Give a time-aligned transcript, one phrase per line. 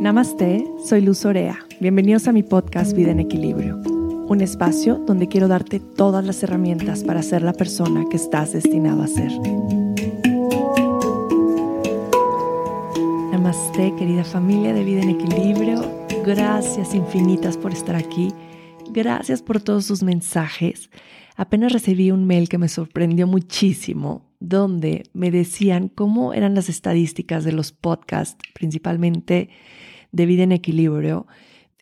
[0.00, 1.58] Namaste, soy Luz Orea.
[1.78, 7.04] Bienvenidos a mi podcast Vida en Equilibrio, un espacio donde quiero darte todas las herramientas
[7.04, 9.30] para ser la persona que estás destinado a ser.
[13.30, 15.82] Namaste, querida familia de Vida en Equilibrio.
[16.24, 18.32] Gracias infinitas por estar aquí.
[18.92, 20.88] Gracias por todos sus mensajes.
[21.36, 27.44] Apenas recibí un mail que me sorprendió muchísimo, donde me decían cómo eran las estadísticas
[27.44, 29.50] de los podcasts, principalmente
[30.12, 31.26] de vida en equilibrio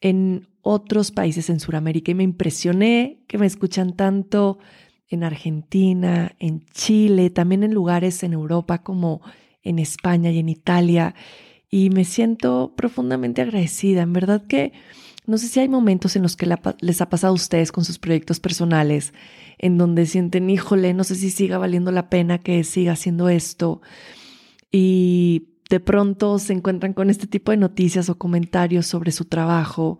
[0.01, 4.59] en otros países en Sudamérica y me impresioné que me escuchan tanto
[5.09, 9.23] en Argentina, en Chile, también en lugares en Europa como
[9.63, 11.15] en España y en Italia
[11.71, 14.02] y me siento profundamente agradecida.
[14.02, 14.73] En verdad que
[15.28, 16.48] no sé si hay momentos en los que
[16.80, 19.12] les ha pasado a ustedes con sus proyectos personales,
[19.59, 23.82] en donde sienten, híjole, no sé si siga valiendo la pena que siga haciendo esto.
[24.73, 29.98] Y de pronto se encuentran con este tipo de noticias o comentarios sobre su trabajo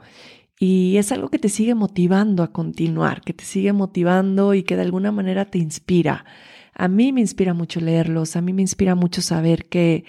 [0.59, 4.77] y es algo que te sigue motivando a continuar, que te sigue motivando y que
[4.77, 6.25] de alguna manera te inspira.
[6.73, 10.05] A mí me inspira mucho leerlos, a mí me inspira mucho saber que,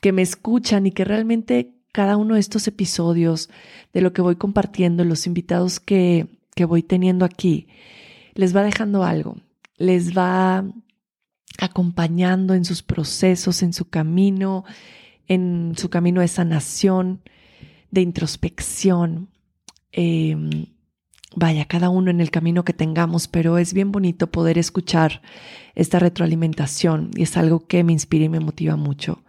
[0.00, 3.48] que me escuchan y que realmente cada uno de estos episodios,
[3.92, 7.68] de lo que voy compartiendo, los invitados que, que voy teniendo aquí,
[8.34, 9.36] les va dejando algo,
[9.76, 10.64] les va
[11.60, 14.64] acompañando en sus procesos, en su camino,
[15.28, 17.22] en su camino de sanación,
[17.92, 19.28] de introspección.
[19.92, 20.66] Em,
[21.36, 25.22] vaya, cada uno en el camino que tengamos, pero es bien bonito poder escuchar
[25.76, 29.22] esta retroalimentación y es algo que me inspira y me motiva mucho.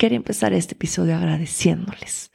[0.00, 2.32] Quería empezar este episodio agradeciéndoles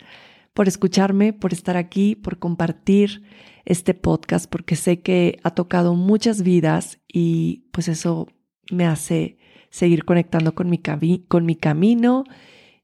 [0.53, 3.23] por escucharme, por estar aquí, por compartir
[3.66, 8.27] este podcast, porque sé que ha tocado muchas vidas y pues eso
[8.72, 9.39] me hace
[9.72, 10.80] seguir conectando con mi,
[11.27, 12.23] con mi camino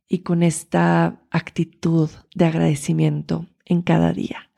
[0.09, 4.49] y con esta actitud de agradecimiento en cada día.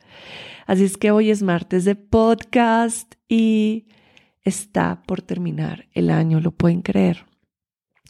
[0.66, 3.88] Así es que hoy es martes de podcast y
[4.42, 7.26] está por terminar el año, lo pueden creer.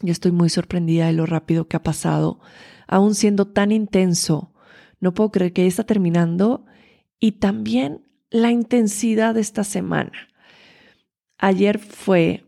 [0.00, 2.40] Yo estoy muy sorprendida de lo rápido que ha pasado,
[2.86, 4.52] aún siendo tan intenso.
[5.00, 6.66] No puedo creer que ya está terminando
[7.20, 10.12] y también la intensidad de esta semana.
[11.38, 12.44] Ayer fue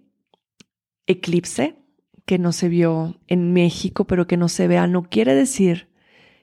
[1.07, 1.77] eclipse,
[2.25, 5.89] que no se vio en México, pero que no se vea, no quiere decir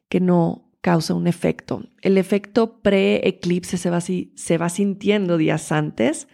[0.08, 1.84] que no causa un efecto.
[2.02, 6.28] El efecto pre-eclipse se va, se va sintiendo días antes.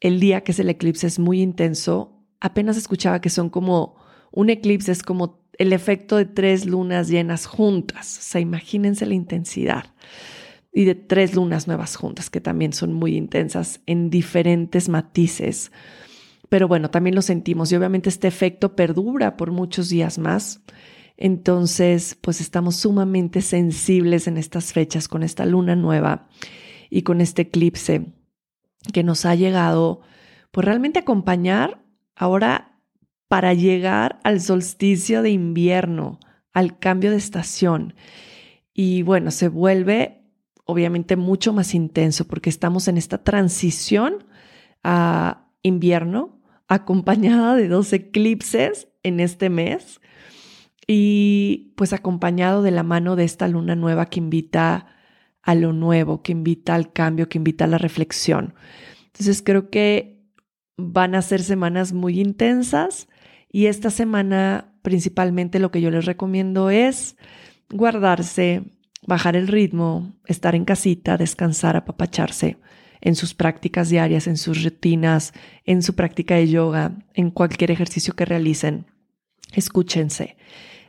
[0.00, 2.13] El día que es el eclipse es muy intenso.
[2.44, 3.96] Apenas escuchaba que son como
[4.30, 8.18] un eclipse, es como el efecto de tres lunas llenas juntas.
[8.18, 9.94] O sea, imagínense la intensidad.
[10.70, 15.72] Y de tres lunas nuevas juntas, que también son muy intensas en diferentes matices.
[16.50, 20.60] Pero bueno, también lo sentimos y obviamente este efecto perdura por muchos días más.
[21.16, 26.28] Entonces, pues estamos sumamente sensibles en estas fechas con esta luna nueva
[26.90, 28.12] y con este eclipse
[28.92, 30.02] que nos ha llegado,
[30.50, 31.83] pues realmente acompañar
[32.16, 32.78] ahora
[33.28, 36.20] para llegar al solsticio de invierno,
[36.52, 37.94] al cambio de estación.
[38.72, 40.24] Y bueno, se vuelve
[40.66, 44.24] obviamente mucho más intenso porque estamos en esta transición
[44.82, 50.00] a invierno, acompañada de dos eclipses en este mes
[50.86, 54.86] y pues acompañado de la mano de esta luna nueva que invita
[55.42, 58.54] a lo nuevo, que invita al cambio, que invita a la reflexión.
[59.06, 60.13] Entonces creo que
[60.76, 63.08] van a ser semanas muy intensas
[63.50, 67.16] y esta semana principalmente lo que yo les recomiendo es
[67.70, 68.64] guardarse,
[69.06, 72.58] bajar el ritmo, estar en casita, descansar, apapacharse
[73.00, 75.34] en sus prácticas diarias, en sus rutinas,
[75.64, 78.86] en su práctica de yoga, en cualquier ejercicio que realicen.
[79.52, 80.36] Escúchense.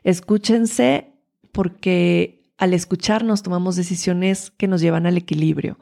[0.04, 1.12] Escúchense
[1.52, 5.78] porque al escucharnos tomamos decisiones que nos llevan al equilibrio.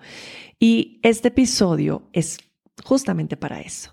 [0.59, 2.39] Y este episodio es
[2.83, 3.92] justamente para eso,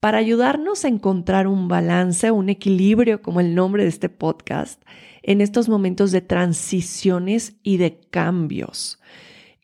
[0.00, 4.82] para ayudarnos a encontrar un balance, un equilibrio, como el nombre de este podcast,
[5.22, 8.98] en estos momentos de transiciones y de cambios.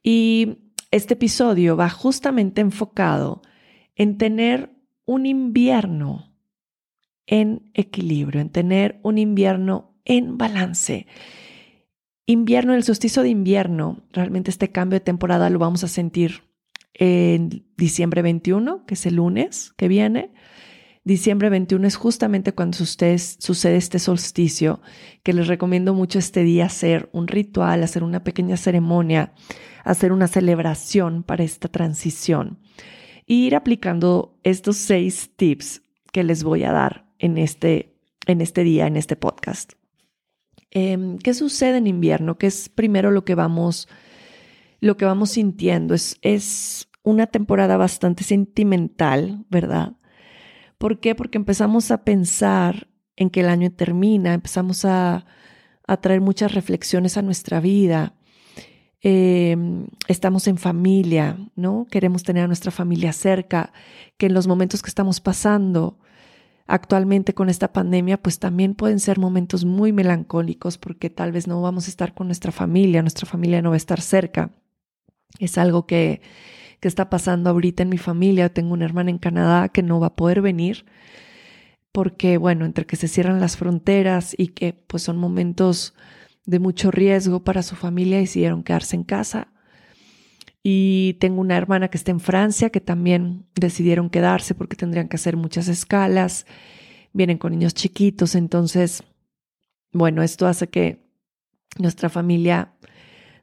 [0.03, 0.59] Y
[0.91, 3.41] este episodio va justamente enfocado
[3.97, 4.71] en tener
[5.07, 6.33] un invierno
[7.27, 11.07] en equilibrio, en tener un invierno en balance.
[12.27, 16.43] Invierno, el solsticio de invierno, realmente este cambio de temporada lo vamos a sentir
[16.99, 20.33] en diciembre 21, que es el lunes que viene.
[21.05, 24.81] Diciembre 21 es justamente cuando sucede este solsticio,
[25.23, 29.33] que les recomiendo mucho este día hacer un ritual, hacer una pequeña ceremonia
[29.87, 32.59] hacer una celebración para esta transición
[33.25, 35.83] y ir aplicando estos seis tips
[36.13, 37.97] que les voy a dar en este,
[38.27, 39.75] en este día, en este podcast.
[40.73, 42.37] Em, ¿Qué sucede en invierno?
[42.37, 43.89] ¿Qué es primero lo que vamos,
[44.87, 45.95] lo que vamos sintiendo?
[45.95, 49.93] Es, es una temporada bastante sentimental, ¿verdad?
[50.79, 51.15] ¿Por qué?
[51.15, 55.27] Porque empezamos a pensar en que el año termina, empezamos a,
[55.87, 58.15] a traer muchas reflexiones a nuestra vida.
[59.01, 61.87] Em, estamos en familia, ¿no?
[61.91, 63.73] Queremos tener a nuestra familia cerca,
[64.17, 65.99] que en los momentos que estamos pasando
[66.67, 71.63] actualmente con esta pandemia, pues también pueden ser momentos muy melancólicos porque tal vez no
[71.63, 74.51] vamos a estar con nuestra familia, nuestra familia no va a estar cerca.
[75.39, 76.21] Es algo que,
[76.81, 78.53] que está pasando ahorita en mi familia.
[78.53, 80.85] Tengo una hermana en Canadá que no va a poder venir
[81.97, 85.95] porque, bueno, entre que se cierran las fronteras y que pues son momentos
[86.45, 89.49] de mucho riesgo para su familia, decidieron quedarse en casa.
[90.63, 95.17] Y tengo una hermana que está en Francia que también decidieron quedarse porque tendrían que
[95.17, 96.45] hacer muchas escalas.
[97.15, 99.03] Vienen con niños chiquitos, entonces,
[99.91, 101.09] bueno, esto hace que
[101.79, 102.75] nuestra familia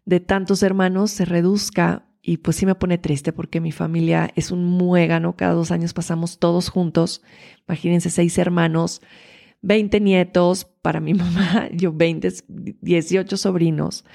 [0.05, 4.51] de tantos hermanos se reduzca y pues sí me pone triste porque mi familia es
[4.51, 7.21] un muégano, cada dos años pasamos todos juntos,
[7.67, 9.01] imagínense seis hermanos,
[9.61, 12.29] 20 nietos para mi mamá, yo 20,
[12.81, 14.05] 18 sobrinos,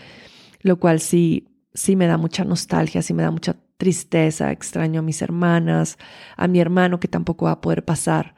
[0.60, 5.02] lo cual sí, sí me da mucha nostalgia, sí me da mucha tristeza, extraño a
[5.02, 5.98] mis hermanas,
[6.36, 8.34] a mi hermano que tampoco va a poder pasar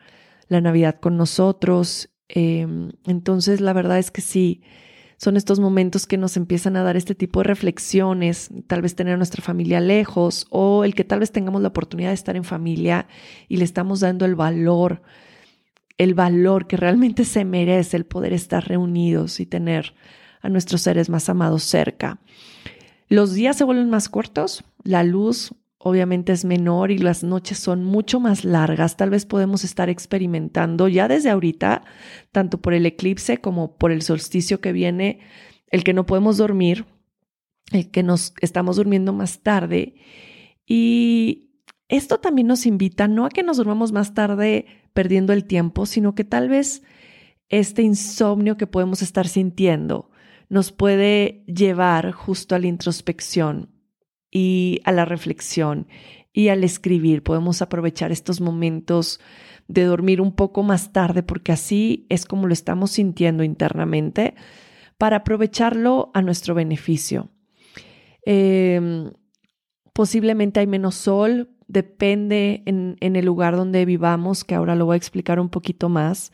[0.49, 2.11] la Navidad con nosotros.
[2.29, 4.63] Em, entonces, la verdad es que sí,
[5.21, 9.15] son estos momentos que nos empiezan a dar este tipo de reflexiones, tal vez tener
[9.15, 12.45] a nuestra familia lejos o el que tal vez tengamos la oportunidad de estar en
[12.45, 13.07] familia
[13.47, 15.03] y le estamos dando el valor,
[15.99, 19.95] el valor que realmente se merece el poder estar reunidos y tener
[20.41, 22.19] a nuestros seres más amados cerca.
[23.11, 25.53] Los días se vuelven más cortos, la luz
[25.83, 28.99] obviamente es menor y las noches son mucho más largas.
[28.99, 31.83] Tal vez podemos estar experimentando ya desde ahorita,
[32.33, 35.21] tanto por el eclipse como por el solsticio que viene,
[35.69, 36.85] el que no podemos dormir,
[37.73, 39.95] el que nos estamos durmiendo más tarde.
[40.67, 41.55] Y
[41.89, 46.15] esto también nos invita no a que nos durmamos más tarde perdiendo el tiempo, sino
[46.15, 46.83] que tal vez
[47.49, 50.11] este insomnio que podemos estar sintiendo
[50.51, 53.80] nos puede llevar justo a la introspección
[54.31, 55.87] y a la reflexión
[56.33, 57.23] y al escribir.
[57.23, 59.21] Podemos aprovechar estos momentos
[59.69, 64.35] de dormir un poco más tarde porque así es como lo estamos sintiendo internamente
[64.99, 67.31] para aprovecharlo a nuestro beneficio.
[68.25, 69.11] Em,
[69.93, 74.97] posiblemente hay menos sol, depende en, el lugar donde vivamos, que ahora lo voy a
[74.97, 76.33] explicar un poquito más,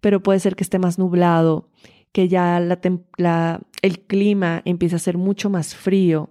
[0.00, 1.68] pero puede ser que esté más nublado,
[2.12, 6.30] que ya la, el clima empiece a ser mucho más frío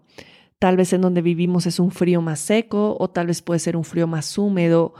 [0.60, 3.78] Tal vez en donde vivimos es un frío más seco o tal vez puede ser
[3.78, 4.94] un frío más húmedo.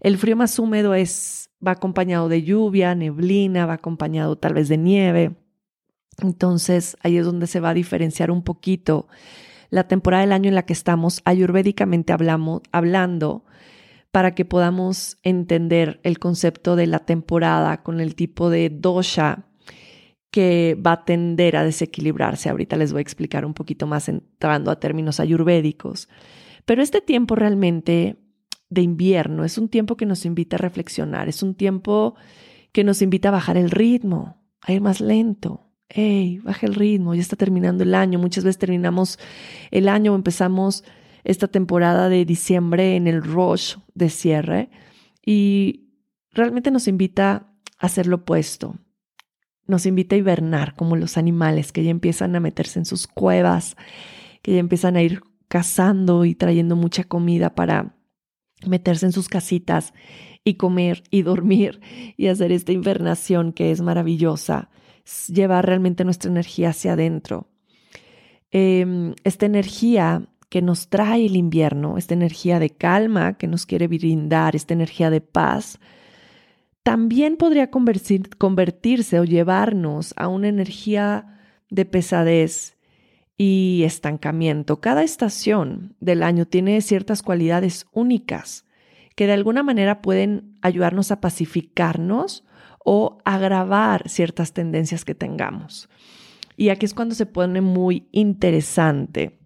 [0.00, 4.76] El frío más húmedo es va acompañado de lluvia, neblina, va acompañado tal vez de
[4.76, 5.36] nieve.
[6.22, 9.08] Entonces ahí es donde se va a diferenciar un poquito
[9.70, 13.44] la temporada del año en la que estamos ayurvédicamente hablamos, hablando
[14.10, 19.47] para que podamos entender el concepto de la temporada con el tipo de dosha
[20.30, 22.48] que va a tender a desequilibrarse.
[22.48, 26.08] Ahorita les voy a explicar un poquito más entrando a términos ayurvédicos.
[26.64, 28.16] Pero este tiempo realmente
[28.70, 32.14] de invierno es un tiempo que nos invita a reflexionar, es un tiempo
[32.72, 35.64] que nos invita a bajar el ritmo, a ir más lento.
[35.88, 38.18] Hey, baja el ritmo, ya está terminando el año.
[38.18, 39.18] Muchas veces terminamos
[39.70, 40.84] el año o empezamos
[41.24, 44.70] esta temporada de diciembre en el rush de cierre
[45.24, 45.88] y
[46.32, 48.76] realmente nos invita a hacer lo opuesto,
[49.68, 53.76] nos invita a hibernar como los animales que ya empiezan a meterse en sus cuevas,
[54.42, 57.94] que ya empiezan a ir cazando y trayendo mucha comida para
[58.66, 59.94] meterse en sus casitas
[60.42, 61.80] y comer y dormir
[62.16, 64.70] y hacer esta invernación que es maravillosa,
[65.28, 67.48] llevar realmente nuestra energía hacia adentro.
[68.50, 73.86] Em, esta energía que nos trae el invierno, esta energía de calma que nos quiere
[73.86, 75.78] brindar, esta energía de paz,
[76.82, 82.76] también podría convertirse o llevarnos a una energía de pesadez
[83.36, 84.80] y estancamiento.
[84.80, 88.64] Cada estación del año tiene ciertas cualidades únicas
[89.14, 92.44] que de alguna manera pueden ayudarnos a pacificarnos
[92.84, 95.88] o agravar ciertas tendencias que tengamos.
[96.56, 99.38] Y aquí es cuando se pone muy interesante.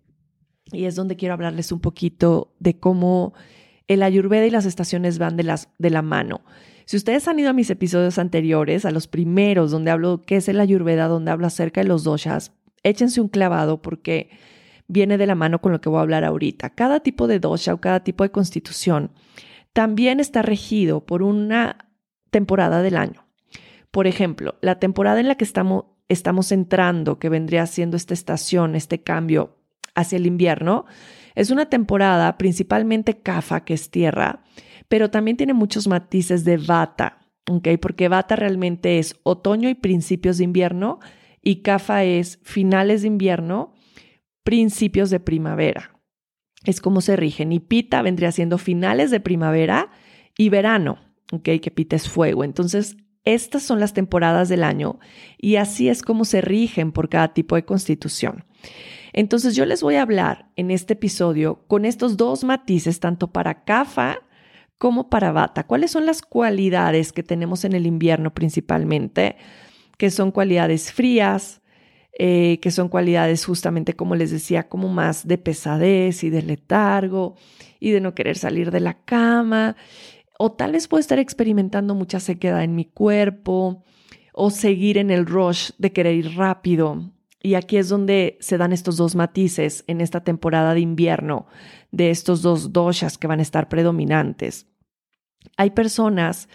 [0.73, 3.35] Y es donde quiero hablarles un poquito de cómo
[3.89, 5.45] el ayurveda y las estaciones van de,
[5.91, 6.43] la mano.
[6.93, 10.49] Si ustedes han ido a mis episodios anteriores, a los primeros donde hablo qué es
[10.49, 14.29] el ayurveda, donde hablo acerca de los doshas, échense un clavado porque
[14.89, 16.69] viene de la mano con lo que voy a hablar ahorita.
[16.75, 19.11] Cada tipo de dosha o cada tipo de constitución
[19.73, 21.89] también está regido por una
[22.31, 23.27] temporada del año.
[23.91, 28.75] Por ejemplo, la temporada en la que estamos, estamos entrando, que vendría siendo esta estación,
[28.75, 29.57] este cambio
[29.95, 30.85] hacia el invierno,
[31.37, 34.43] es una temporada principalmente kafa, que es tierra,
[34.93, 37.67] pero también tiene muchos matices de vata, ¿ok?
[37.81, 40.99] Porque vata realmente es otoño y principios de invierno
[41.41, 43.73] y kafa es finales de invierno,
[44.45, 45.99] principios de primavera.
[46.67, 47.53] Es como se rigen.
[47.53, 49.91] Y pita vendría siendo finales de primavera
[50.37, 50.99] y verano,
[51.33, 51.49] ¿ok?
[51.63, 52.45] Que pita es fuego.
[52.45, 54.99] Entonces, estas son las temporadas del año
[55.39, 58.45] y así es como se rigen por cada tipo de constitución.
[59.15, 63.65] Entonces yo les voy a hablar en este episodio con estos dos matices, tanto para
[63.65, 64.19] Kafa
[64.83, 65.63] como para Bata.
[65.63, 69.37] ¿Cuáles son las cualidades que tenemos en el invierno principalmente?
[69.97, 71.63] Que son cualidades frías,
[72.19, 77.37] eh, que son cualidades justamente, como les decía, como más de pesadez y de letargo
[77.79, 79.77] y de no querer salir de la cama.
[80.37, 83.85] O tal vez puedo estar experimentando mucha sequedad en mi cuerpo
[84.33, 87.13] o seguir en el rush de querer ir rápido
[87.43, 91.47] y aquí es donde se dan estos dos matices en esta temporada de invierno
[91.91, 94.72] de estos dos doshas que van a estar predominantes.
[95.57, 96.49] Hay personas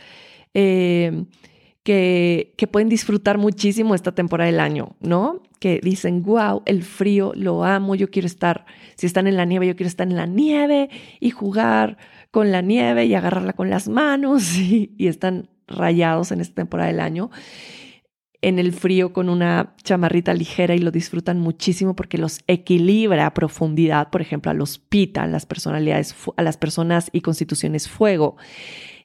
[0.53, 1.25] eh,
[1.83, 5.41] que, que, pueden disfrutar muchísimo esta temporada del año, ¿no?
[5.59, 8.65] Que dicen, wow, el frío lo amo, yo quiero estar,
[8.95, 10.89] si están en la nieve, yo quiero estar en la nieve
[11.19, 11.97] y jugar
[12.31, 16.89] con la nieve y agarrarla con las manos y, y están rayados en esta temporada
[16.89, 17.29] del año
[18.41, 23.33] en el frío con una chamarrita ligera y lo disfrutan muchísimo porque los equilibra a
[23.33, 28.37] profundidad, por ejemplo, a los pita, a las personalidades, a las personas y constituciones fuego.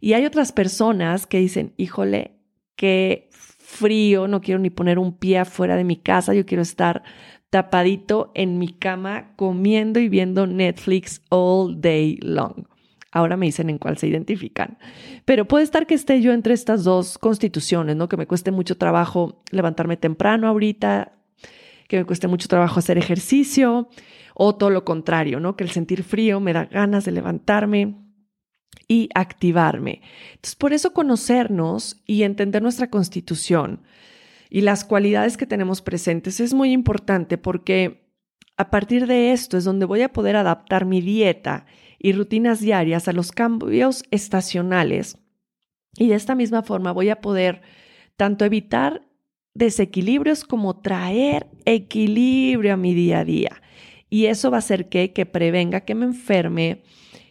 [0.00, 2.32] Y hay otras personas que dicen, híjole,
[2.76, 7.02] qué frío, no quiero ni poner un pie afuera de mi casa, yo quiero estar
[7.48, 12.71] tapadito en mi cama comiendo y viendo Netflix all day long.
[13.12, 14.78] Ahora me dicen en cuál se identifican.
[15.24, 18.08] Pero puede estar que esté yo entre estas dos constituciones, ¿no?
[18.08, 21.12] Que me cueste mucho trabajo levantarme temprano ahorita,
[21.88, 23.88] que me cueste mucho trabajo hacer ejercicio,
[24.34, 25.56] o todo lo contrario, ¿no?
[25.56, 27.96] Que el sentir frío me da ganas de levantarme
[28.88, 30.00] y activarme.
[30.30, 33.82] Entonces, por eso conocernos y entender nuestra constitución
[34.50, 38.02] y las cualidades que tenemos presentes es muy importante porque
[38.56, 41.64] a partir de esto es donde voy a poder adaptar mi dieta
[42.02, 45.16] y rutinas diarias a los cambios estacionales.
[45.96, 47.62] Y de esta misma forma voy a poder
[48.16, 49.06] tanto evitar
[49.54, 53.62] desequilibrios como traer equilibrio a mi día a día.
[54.10, 56.82] Y eso va a hacer que, que prevenga que me enferme,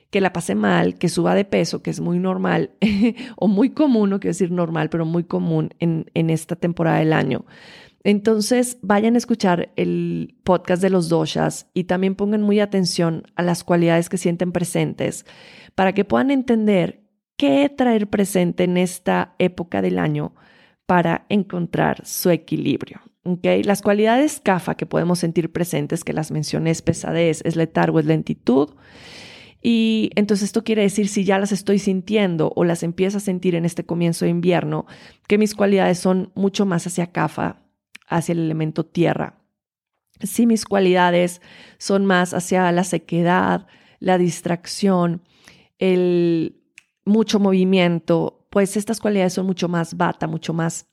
[0.09, 2.71] que la pase mal, que suba de peso, que es muy normal
[3.35, 7.11] o muy común, no quiero decir normal, pero muy común en, en esta temporada del
[7.11, 7.45] año.
[8.03, 13.43] Entonces, vayan a escuchar el podcast de los doshas y también pongan muy atención a
[13.43, 15.25] las cualidades que sienten presentes
[15.75, 17.03] para que puedan entender
[17.37, 20.33] qué traer presente en esta época del año
[20.85, 23.01] para encontrar su equilibrio.
[23.23, 28.05] Las cualidades CAFA que podemos sentir presentes, que las mencioné, es pesadez, es letargo, es
[28.05, 28.69] lentitud.
[29.61, 33.53] Y entonces esto quiere decir, si ya las estoy sintiendo o las empiezo a sentir
[33.53, 34.87] en este comienzo de invierno,
[35.27, 37.60] que mis cualidades son mucho más hacia CAFA,
[38.07, 39.41] hacia el elemento tierra.
[40.21, 41.41] Si mis cualidades
[41.77, 43.67] son más hacia la sequedad,
[43.99, 45.21] la distracción,
[45.79, 46.61] el
[47.05, 50.87] mucho movimiento, pues estas cualidades son mucho más bata, mucho más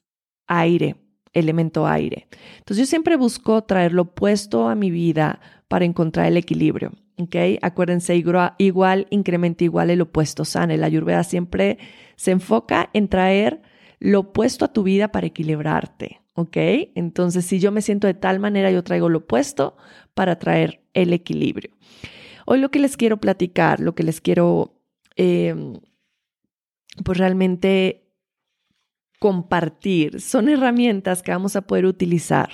[0.46, 0.96] aire,
[1.32, 2.28] elemento aire.
[2.58, 6.92] Entonces yo siempre busco traer lo opuesto a mi vida para encontrar el equilibrio.
[7.18, 7.36] ¿ok?
[7.62, 10.76] Acuérdense, igual, incrementa igual el opuesto sana.
[10.76, 11.78] La ayurveda siempre
[12.16, 13.60] se enfoca en traer
[14.00, 16.17] lo opuesto a tu vida para equilibrarte.
[16.38, 16.56] ¿Ok?
[16.94, 19.76] Entonces, si yo me siento de tal manera, yo traigo lo opuesto
[20.14, 21.72] para traer el equilibrio.
[22.46, 24.80] Hoy lo que les quiero platicar, lo que les quiero,
[25.16, 25.74] em,
[27.04, 28.08] pues realmente
[29.18, 32.50] compartir, son herramientas que vamos a poder utilizar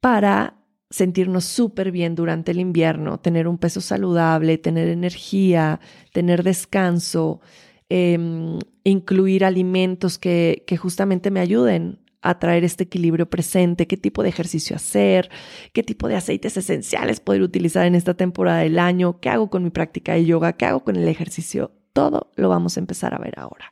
[0.00, 0.54] para
[0.88, 5.80] sentirnos súper bien durante el invierno, tener un peso saludable, tener energía,
[6.12, 7.40] tener descanso,
[7.88, 14.22] em, incluir alimentos que, que justamente me ayuden a traer este equilibrio presente, qué tipo
[14.22, 15.30] de ejercicio hacer,
[15.74, 19.62] qué tipo de aceites esenciales poder utilizar en esta temporada del año, qué hago con
[19.62, 21.72] mi práctica de yoga, qué hago con el ejercicio.
[21.92, 23.70] Todo lo vamos a empezar a ver ahora.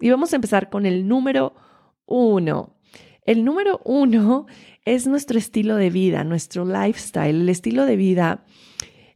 [0.00, 1.54] Y vamos a empezar con el número
[2.04, 2.76] uno.
[3.24, 4.46] El número uno
[4.84, 7.40] es nuestro estilo de vida, nuestro lifestyle.
[7.40, 8.44] El estilo de vida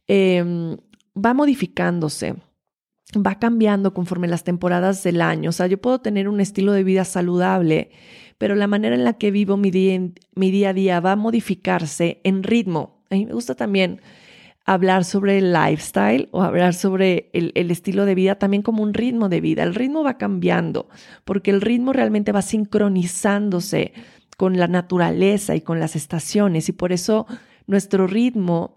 [0.06, 0.78] em,
[1.14, 2.36] va modificándose
[3.16, 5.50] va cambiando conforme las temporadas del año.
[5.50, 7.90] O sea, yo puedo tener un estilo de vida saludable,
[8.38, 12.42] pero la manera en la que vivo mi día, a día va a modificarse en
[12.42, 13.02] ritmo.
[13.10, 14.00] A mí me gusta también
[14.64, 18.94] hablar sobre el lifestyle o hablar sobre el, el, estilo de vida también como un
[18.94, 19.64] ritmo de vida.
[19.64, 20.88] El ritmo va cambiando
[21.24, 23.92] porque el ritmo realmente va sincronizándose
[24.36, 27.26] con la naturaleza y con las estaciones y por eso
[27.66, 28.76] nuestro ritmo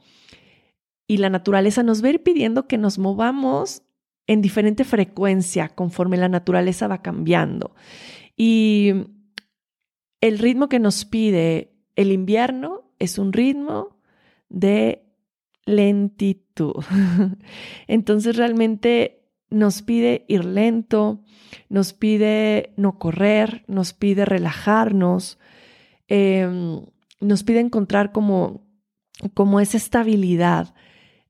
[1.07, 3.83] y la naturaleza nos va a ir pidiendo que nos movamos
[4.27, 7.75] en diferente frecuencia conforme la naturaleza va cambiando.
[8.37, 8.93] Y
[10.21, 13.97] el ritmo que nos pide el invierno es un ritmo
[14.49, 15.03] de
[15.65, 16.83] lentitud.
[17.87, 21.23] Entonces realmente nos pide ir lento,
[21.69, 25.39] nos pide no correr, nos pide relajarnos,
[26.07, 26.85] em,
[27.19, 28.65] nos pide encontrar como,
[29.33, 30.73] como esa estabilidad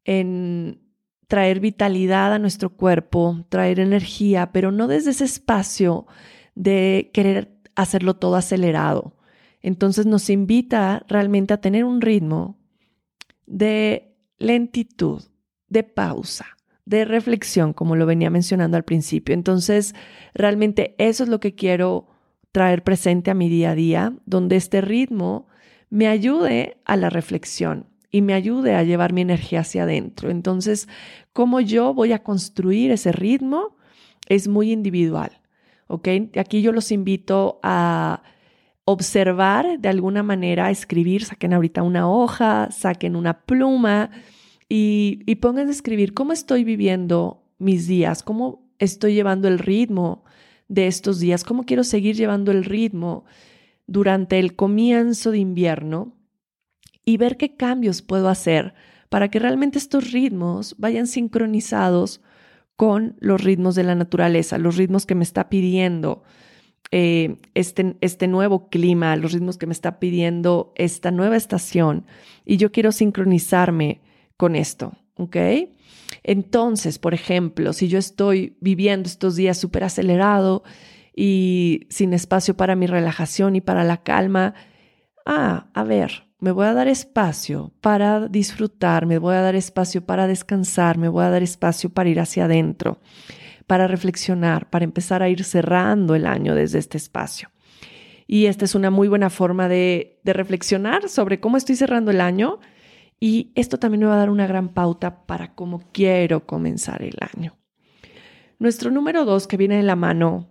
[0.06, 0.82] en
[1.28, 6.06] traer vitalidad a nuestro cuerpo, traer energía, pero no desde ese espacio
[6.56, 9.16] de querer hacerlo todo acelerado.
[9.62, 12.58] Entonces nos invita realmente a tener un ritmo
[13.46, 15.24] de lentitud,
[15.68, 19.34] de pausa, de reflexión, como lo venía mencionando al principio.
[19.34, 19.94] Entonces,
[20.34, 22.08] realmente eso es lo que quiero
[22.52, 25.48] traer presente a mi día a día, donde este ritmo
[25.90, 30.30] me ayude a la reflexión y me ayude a llevar mi energía hacia adentro.
[30.30, 30.88] Entonces,
[31.34, 33.78] cómo yo voy a construir ese ritmo
[34.28, 35.41] es muy individual.
[35.92, 36.08] ¿Ok?
[36.38, 38.24] Aquí yo los invito a
[38.86, 44.10] observar de alguna manera, escribir, saquen ahorita una hoja, saquen una pluma
[44.70, 50.24] y, y pongan a escribir cómo estoy viviendo mis días, cómo estoy llevando el ritmo
[50.70, 53.26] de estos días, cómo quiero seguir llevando el ritmo
[53.86, 56.16] durante el comienzo de invierno
[57.04, 58.74] y ver qué cambios puedo hacer
[59.10, 62.22] para que realmente estos ritmos vayan sincronizados
[62.82, 66.24] con los ritmos de la naturaleza, los ritmos que me está pidiendo
[66.90, 72.08] eh, este, este nuevo clima, los ritmos que me está pidiendo esta nueva estación.
[72.44, 74.02] Y yo quiero sincronizarme
[74.36, 75.38] con esto, ¿ok?
[76.24, 80.64] Entonces, por ejemplo, si yo estoy viviendo estos días súper acelerado
[81.16, 84.56] y sin espacio para mi relajación y para la calma,
[85.28, 90.04] ah, a ver, me voy a dar espacio para disfrutar, me voy a dar espacio
[90.04, 93.00] para descansar, me voy a dar espacio para ir hacia adentro,
[93.68, 97.50] para reflexionar, para empezar a ir cerrando el año desde este espacio.
[98.26, 102.60] Y esta es una muy buena forma de, reflexionar sobre cómo estoy cerrando el año
[103.20, 107.18] y esto también me va a dar una gran pauta para cómo quiero comenzar el
[107.36, 107.56] año.
[108.58, 110.50] Nuestro número dos que viene de la mano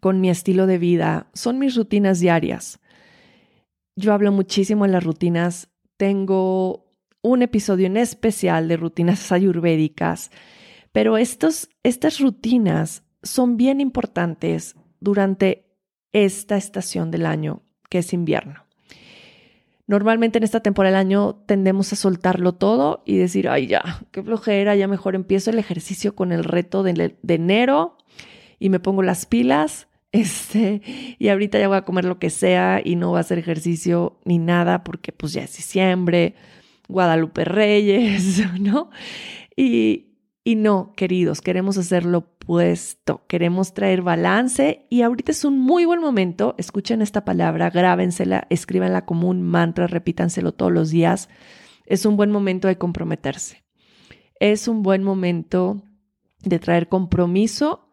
[0.00, 2.80] con mi estilo de vida son mis rutinas diarias.
[3.94, 5.68] Yo hablo muchísimo en las rutinas.
[5.96, 10.30] Tengo un episodio en especial de rutinas ayurvédicas,
[10.92, 15.66] pero estos, estas rutinas son bien importantes durante
[16.12, 18.66] esta estación del año, que es invierno.
[19.86, 24.22] Normalmente en esta temporada del año tendemos a soltarlo todo y decir, ay ya, qué
[24.22, 27.98] flojera, ya mejor empiezo el ejercicio con el reto de, de enero
[28.58, 30.82] y me pongo las pilas este,
[31.18, 34.20] y ahorita ya voy a comer lo que sea y no voy a hacer ejercicio
[34.26, 36.34] ni nada porque pues ya es diciembre,
[36.86, 38.90] Guadalupe Reyes, ¿no?
[39.56, 40.12] Y,
[40.44, 45.86] y no, queridos, queremos hacer lo opuesto, queremos traer balance y ahorita es un muy
[45.86, 51.30] buen momento, escuchen esta palabra, grábensela, escríbanla como un mantra, repítanselo todos los días,
[51.86, 53.64] es un buen momento de comprometerse,
[54.40, 55.82] es un buen momento
[56.40, 57.91] de traer compromiso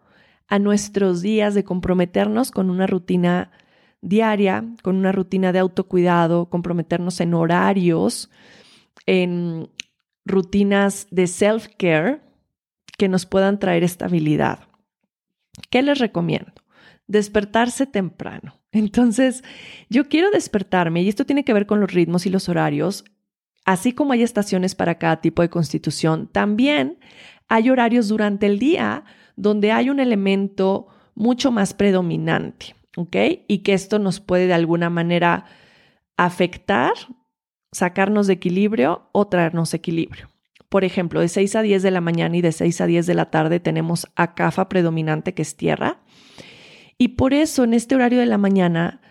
[0.50, 3.52] a nuestros días de comprometernos con una rutina
[4.02, 8.32] diaria, con una rutina de autocuidado, comprometernos en horarios,
[9.06, 9.70] en
[10.26, 12.22] rutinas de self-care
[12.98, 14.68] que nos puedan traer estabilidad.
[15.70, 16.52] ¿Qué les recomiendo?
[17.08, 18.56] Despertarse temprano.
[18.72, 19.44] Entonces,
[19.90, 23.06] yo quiero despertarme, y esto tiene que ver con los ritmos y los horarios,
[23.66, 26.98] así como hay estaciones para cada tipo de constitución, también
[27.50, 29.04] hay horarios durante el día
[29.36, 33.16] donde hay un elemento mucho más predominante, ¿ok?
[33.48, 35.46] Y que esto nos puede de alguna manera
[36.16, 36.94] afectar,
[37.72, 40.30] sacarnos de equilibrio o traernos equilibrio.
[40.70, 43.16] Por ejemplo, de 6 a 10 de la mañana y de 6 a 10 de
[43.16, 46.02] la tarde tenemos a CAFA predominante, que es tierra.
[46.98, 49.02] Y por eso en este horario de la mañana,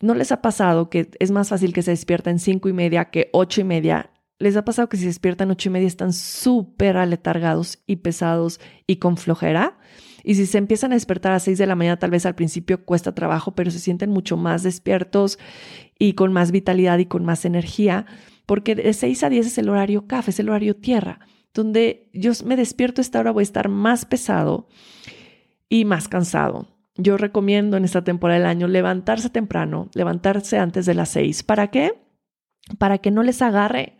[0.00, 3.30] ¿no les ha pasado que es más fácil que se despierten 5 y media que
[3.32, 4.10] 8 y media?
[4.40, 8.58] ¿Les ha pasado que si se despiertan ocho y media están súper aletargados y pesados
[8.86, 9.78] y con flojera?
[10.24, 12.86] Y si se empiezan a despertar a seis de la mañana, tal vez al principio
[12.86, 15.38] cuesta trabajo, pero se sienten mucho más despiertos
[15.98, 18.06] y con más vitalidad y con más energía,
[18.46, 21.20] porque de seis a diez es el horario café, es el horario tierra,
[21.52, 24.68] donde yo me despierto esta hora voy a estar más pesado
[25.68, 26.66] y más cansado.
[26.96, 31.42] Yo recomiendo en esta temporada del año levantarse temprano, levantarse antes de las seis.
[31.42, 31.92] ¿Para qué?
[32.78, 33.99] Para que no les agarre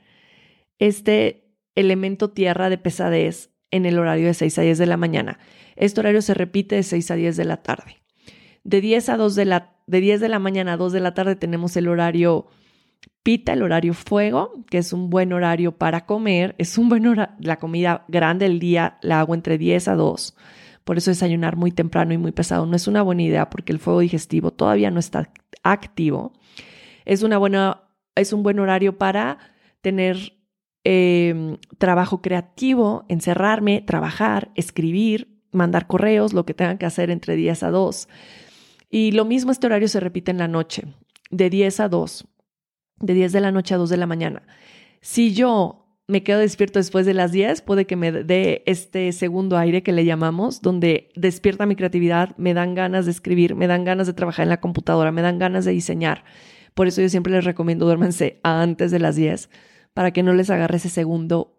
[0.81, 5.38] este elemento tierra de pesadez en el horario de 6 a 10 de la mañana.
[5.77, 8.03] Este horario se repite de 6 a 10 de la tarde.
[8.64, 11.14] De 10 a 2 de la, De 10 de la mañana a 2 de la
[11.14, 12.49] tarde tenemos el horario
[13.23, 16.55] pita, el horario fuego, que es un buen horario para comer.
[16.59, 20.37] Es un buen horario, la comida grande del día la hago entre 10 a 2.
[20.85, 23.79] Por eso desayunar muy temprano y muy pesado no es una buena idea porque el
[23.79, 25.31] fuego digestivo todavía no está
[25.62, 26.33] activo.
[27.05, 27.83] Es, una buena,
[28.14, 29.38] es un buen horario para
[29.83, 30.39] tener
[30.85, 37.62] em, trabajo creativo, encerrarme, trabajar, escribir, mandar correos, lo que tengan que hacer entre 10
[37.62, 38.09] a 2.
[38.90, 40.85] Y lo mismo este horario se repite en la noche,
[41.31, 42.27] de 10 a 2,
[43.01, 44.43] de 10 de la noche a 2 de la mañana.
[45.01, 49.57] Si yo me quedo despierto después de las 10, puede que me dé este segundo
[49.57, 53.85] aire que le llamamos, donde despierta mi creatividad, me dan ganas de escribir, me dan
[53.85, 56.25] ganas de trabajar en la computadora, me dan ganas de diseñar.
[56.75, 59.51] Por eso yo siempre les recomiendo duérmense antes de las 10
[59.94, 61.59] para que no les agarre ese segundo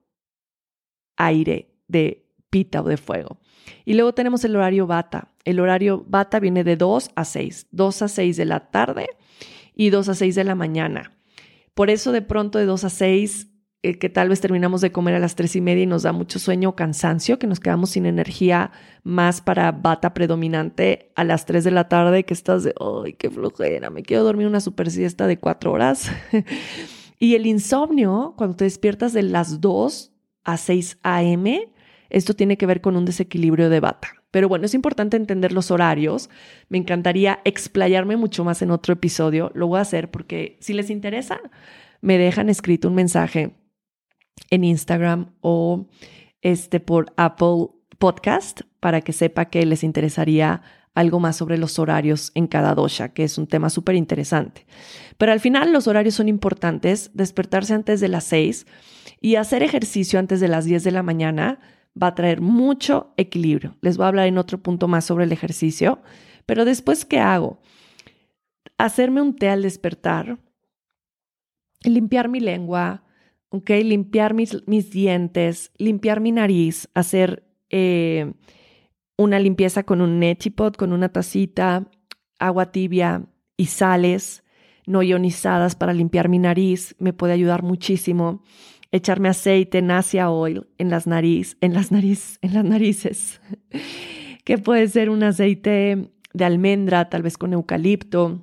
[1.17, 3.39] aire de pita o de fuego.
[3.85, 5.33] Y luego tenemos el horario bata.
[5.45, 9.07] El horario bata viene de 2 a 6, 2 a 6 de la tarde
[9.75, 11.11] y 2 a 6 de la mañana.
[11.73, 13.47] Por eso de pronto de 2 a 6
[13.83, 16.11] eh, que tal vez terminamos de comer a las tres y media y nos da
[16.11, 18.71] mucho sueño o cansancio, que nos quedamos sin energía
[19.03, 23.31] más para bata predominante a las 3 de la tarde, que estás de, ¡ay, qué
[23.31, 23.89] flojera!
[23.89, 26.11] Me quiero dormir una super siesta de cuatro horas.
[27.21, 30.11] y el insomnio, cuando te despiertas de las 2
[30.43, 31.71] a 6 a.m.,
[32.09, 34.07] esto tiene que ver con un desequilibrio de bata.
[34.31, 36.31] Pero bueno, es importante entender los horarios.
[36.67, 39.51] Me encantaría explayarme mucho más en otro episodio.
[39.53, 41.39] Lo voy a hacer porque si les interesa,
[42.01, 43.55] me dejan escrito un mensaje
[44.49, 45.89] en Instagram o
[46.41, 47.67] este por Apple
[47.99, 53.09] Podcast para que sepa que les interesaría algo más sobre los horarios en cada dosha,
[53.09, 54.65] que es un tema súper interesante.
[55.17, 58.65] Pero al final los horarios son importantes, despertarse antes de las 6
[59.21, 61.59] y hacer ejercicio antes de las 10 de la mañana
[62.01, 63.77] va a traer mucho equilibrio.
[63.81, 66.01] Les voy a hablar en otro punto más sobre el ejercicio,
[66.45, 67.59] pero después, ¿qué hago?
[68.77, 70.39] Hacerme un té al despertar,
[71.83, 73.03] limpiar mi lengua.
[73.67, 78.31] Limpiar mis, mis dientes, limpiar mi nariz, hacer eh,
[79.21, 81.87] una limpieza con un neti-pot, con una tacita,
[82.39, 84.43] agua tibia y sales
[84.87, 88.43] no ionizadas para limpiar mi nariz, me puede ayudar muchísimo.
[88.91, 93.41] Echarme aceite, nasia oil en las nariz, en las nariz, en las narices,
[94.43, 98.41] que puede ser un aceite de almendra, tal vez con eucalipto,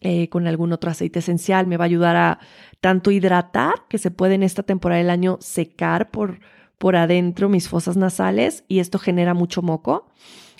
[0.00, 2.38] eh, con algún otro aceite esencial, me va a ayudar a
[2.80, 6.38] tanto hidratar, que se puede en esta temporada del año secar por,
[6.78, 10.06] por adentro mis fosas nasales y esto genera mucho moco.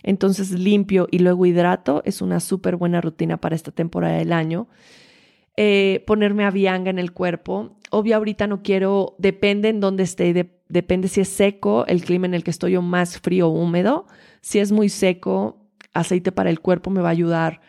[0.02, 4.68] Entonces limpio y luego hidrato es una súper buena rutina para esta temporada del año.
[5.57, 7.76] Eh, ponerme avianga en el cuerpo.
[7.90, 12.35] Obvio, ahorita no quiero, depende en dónde esté, depende si es seco el clima en
[12.35, 14.07] el que estoy o más frío o húmedo.
[14.42, 17.61] Si es muy seco, aceite para el cuerpo me va a ayudar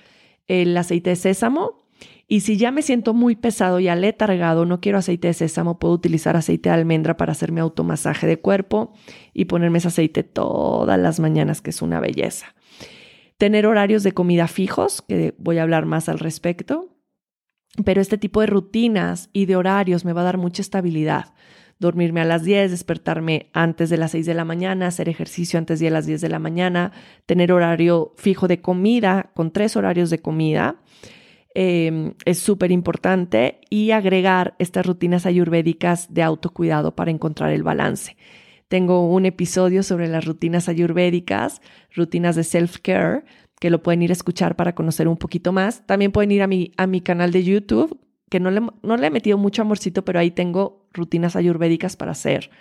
[0.48, 1.87] el aceite de sésamo
[2.30, 5.94] y si ya me siento muy pesado y aletargado, no quiero aceite de sésamo, puedo
[5.94, 8.92] utilizar aceite de almendra para hacer mi automasaje de cuerpo
[9.34, 12.54] y ponerme ese aceite todas las mañanas, que es una belleza.
[13.38, 16.94] Tener horarios de comida fijos, que voy a hablar más al respecto.
[17.86, 21.34] Pero este tipo de rutinas y de horarios me va a dar mucha estabilidad.
[21.80, 25.80] Dormirme a las 10, despertarme antes de las 6 de la mañana, hacer ejercicio antes
[25.80, 26.92] de las 10 de la mañana,
[27.26, 30.82] tener horario fijo de comida con tres horarios de comida
[31.60, 38.16] Em, es súper importante y agregar estas rutinas ayurvédicas de autocuidado para encontrar el balance.
[38.68, 41.64] Tengo un episodio sobre las rutinas ayurvédicas,
[41.96, 43.24] rutinas de self-care,
[43.60, 45.84] que lo pueden ir a escuchar para conocer un poquito más.
[45.88, 49.08] También pueden ir a mi, a mi canal de YouTube, que no le, no le
[49.08, 52.52] he metido mucho amorcito, pero ahí tengo rutinas ayurvédicas para hacer.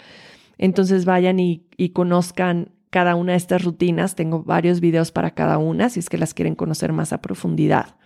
[0.57, 4.15] Entonces vayan y, y conozcan cada una de estas rutinas.
[4.15, 7.97] Tengo varios videos para cada una, si es que las quieren conocer más a profundidad.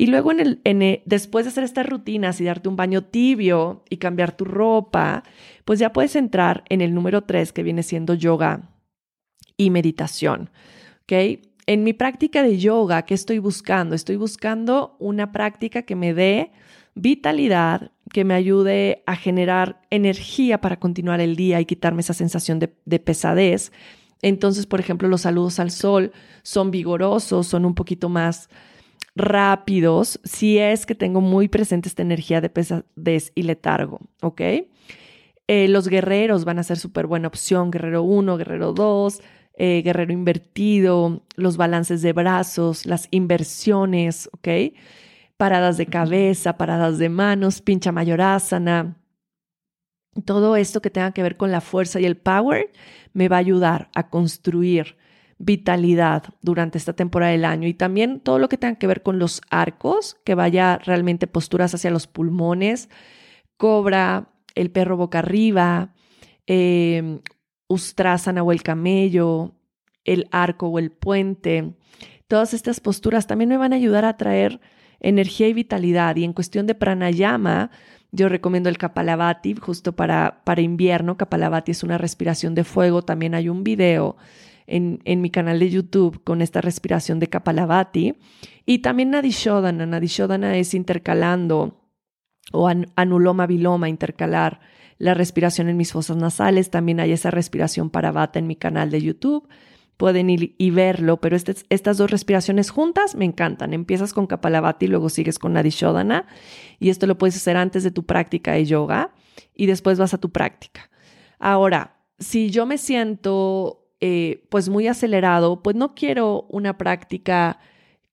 [0.00, 0.38] Y luego en
[0.82, 5.24] el, después de hacer estas rutinas y darte un baño tibio y cambiar tu ropa,
[5.64, 8.70] pues ya puedes entrar en el número tres que viene siendo yoga
[9.56, 10.50] y meditación.
[11.02, 11.40] ¿Ok?
[11.66, 13.96] En mi práctica de yoga, ¿qué estoy buscando?
[13.96, 16.52] Estoy buscando una práctica que me dé
[16.94, 22.60] vitalidad, que me ayude a generar energía para continuar el día y quitarme esa sensación
[22.60, 23.72] de, de pesadez.
[24.22, 26.12] Entonces, por ejemplo, los saludos al sol
[26.44, 28.48] son vigorosos, son un poquito más
[29.18, 34.40] rápidos si es que tengo muy presente esta energía de pesadez y letargo, ¿ok?
[35.48, 39.20] Eh, los guerreros van a ser súper buena opción, guerrero 1, guerrero 2,
[39.54, 44.48] eh, guerrero invertido, los balances de brazos, las inversiones, ¿ok?
[45.36, 48.96] Paradas de cabeza, paradas de manos, pincha mayorasana.
[50.24, 52.70] Todo esto que tenga que ver con la fuerza y el power
[53.14, 54.96] me va a ayudar a construir
[55.38, 59.18] vitalidad durante esta temporada del año y también todo lo que tenga que ver con
[59.18, 62.88] los arcos, que vaya realmente posturas hacia los pulmones,
[63.56, 65.94] cobra, el perro boca arriba,
[66.46, 67.20] eh,
[67.68, 69.54] o el camello,
[70.04, 71.74] el arco o el puente.
[72.26, 74.60] Todas estas posturas también me van a ayudar a traer
[75.00, 76.16] energía y vitalidad.
[76.16, 77.70] Y en cuestión de pranayama,
[78.10, 81.16] yo recomiendo el Kapalabhati justo para, para invierno.
[81.16, 83.02] Kapalabhati es una respiración de fuego.
[83.02, 84.16] También hay un video
[84.68, 88.14] en, en, mi canal de YouTube con esta respiración de Kapalabhati.
[88.66, 89.86] Y también Nadishodana.
[89.86, 91.78] Nadishodana es intercalando
[92.52, 94.60] o anuloma viloma, intercalar
[94.98, 96.70] la respiración en mis fosas nasales.
[96.70, 99.48] También hay esa respiración para Vata en mi canal de YouTube.
[99.96, 103.74] Pueden ir y verlo, pero este, estas dos respiraciones juntas me encantan.
[103.74, 106.26] Empiezas con Kapalabhati y luego sigues con Nadishodana.
[106.78, 109.12] Y esto lo puedes hacer antes de tu práctica de yoga
[109.54, 110.90] y después vas a tu práctica.
[111.38, 117.58] Ahora, si yo me siento eh, pues muy acelerado, pues no quiero una práctica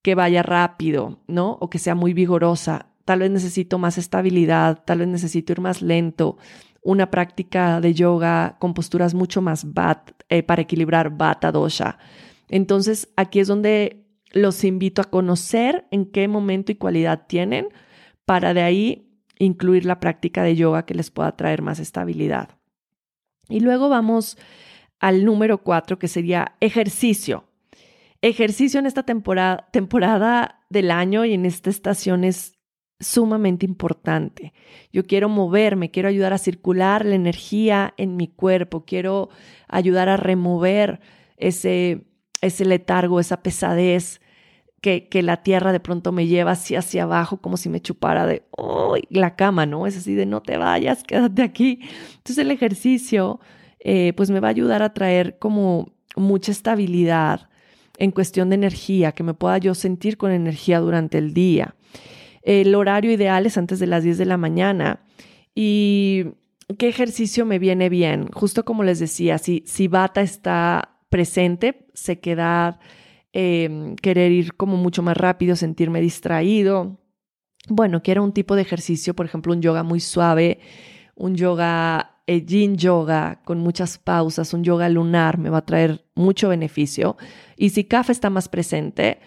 [0.01, 1.57] que vaya rápido, ¿no?
[1.61, 2.87] O que sea muy vigorosa.
[3.05, 6.37] Tal vez necesito más estabilidad, tal vez necesito ir más lento,
[6.81, 11.97] una práctica de yoga con posturas mucho más bat, eh, para equilibrar bata dosha.
[12.49, 17.69] Entonces, aquí es donde los invito a conocer en qué momento y cualidad tienen
[18.25, 22.49] para de ahí incluir la práctica de yoga que les pueda traer más estabilidad.
[23.49, 24.37] Y luego vamos
[25.05, 27.43] al número cuatro, que sería ejercicio.
[28.23, 32.57] Ejercicio en esta temporada, temporada del año y en esta estación es
[32.99, 34.51] sumamente importante.
[34.91, 39.29] Yo quiero moverme, quiero ayudar a circular la energía en mi cuerpo, quiero
[39.67, 41.01] ayudar a remover
[41.37, 42.07] ese,
[42.41, 44.21] ese letargo, esa pesadez
[44.81, 48.41] que, la tierra de pronto me lleva así hacia abajo, como si me chupara de
[49.09, 49.85] la cama, ¿no?
[49.85, 51.81] Es así de no te vayas, quédate aquí.
[52.17, 53.39] Entonces el ejercicio,
[53.87, 57.49] eh, pues me va a ayudar a traer como mucha estabilidad
[57.99, 61.75] en cuestión de energía, que me pueda yo sentir con energía durante el día.
[62.41, 65.01] El horario ideal es antes de las 10 de la mañana.
[65.53, 66.25] ¿Y
[66.79, 68.27] qué ejercicio me viene bien?
[68.33, 72.79] Justo como les decía, si, si bata está presente, se queda
[73.33, 76.99] em, querer ir como mucho más rápido, sentirme distraído.
[77.69, 80.59] Bueno, quiero un tipo de ejercicio, por ejemplo, un yoga muy suave,
[81.13, 86.05] un yoga, eh, yin yoga con muchas pausas, un yoga lunar, me va a traer
[86.15, 87.17] mucho beneficio.
[87.55, 89.19] Y si CAF está más presente,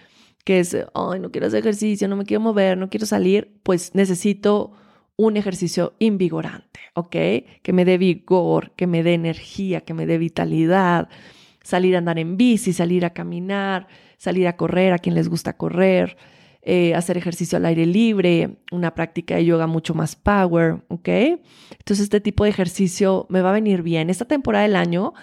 [0.44, 3.94] que es, ay, no quiero hacer ejercicio, no me quiero mover, no quiero salir, pues
[3.94, 4.72] necesito
[5.16, 7.10] un ejercicio invigorante, ¿ok?
[7.62, 11.08] Que me dé vigor, que me dé energía, que me dé vitalidad,
[11.62, 15.56] salir a andar en bici, salir a caminar, salir a correr, a quien les gusta
[15.56, 16.16] correr,
[16.62, 21.08] eh, hacer ejercicio al aire libre, una práctica de yoga mucho más power, ¿ok?
[21.08, 24.10] Entonces este tipo de ejercicio me va a venir bien.
[24.10, 25.14] Esta temporada del año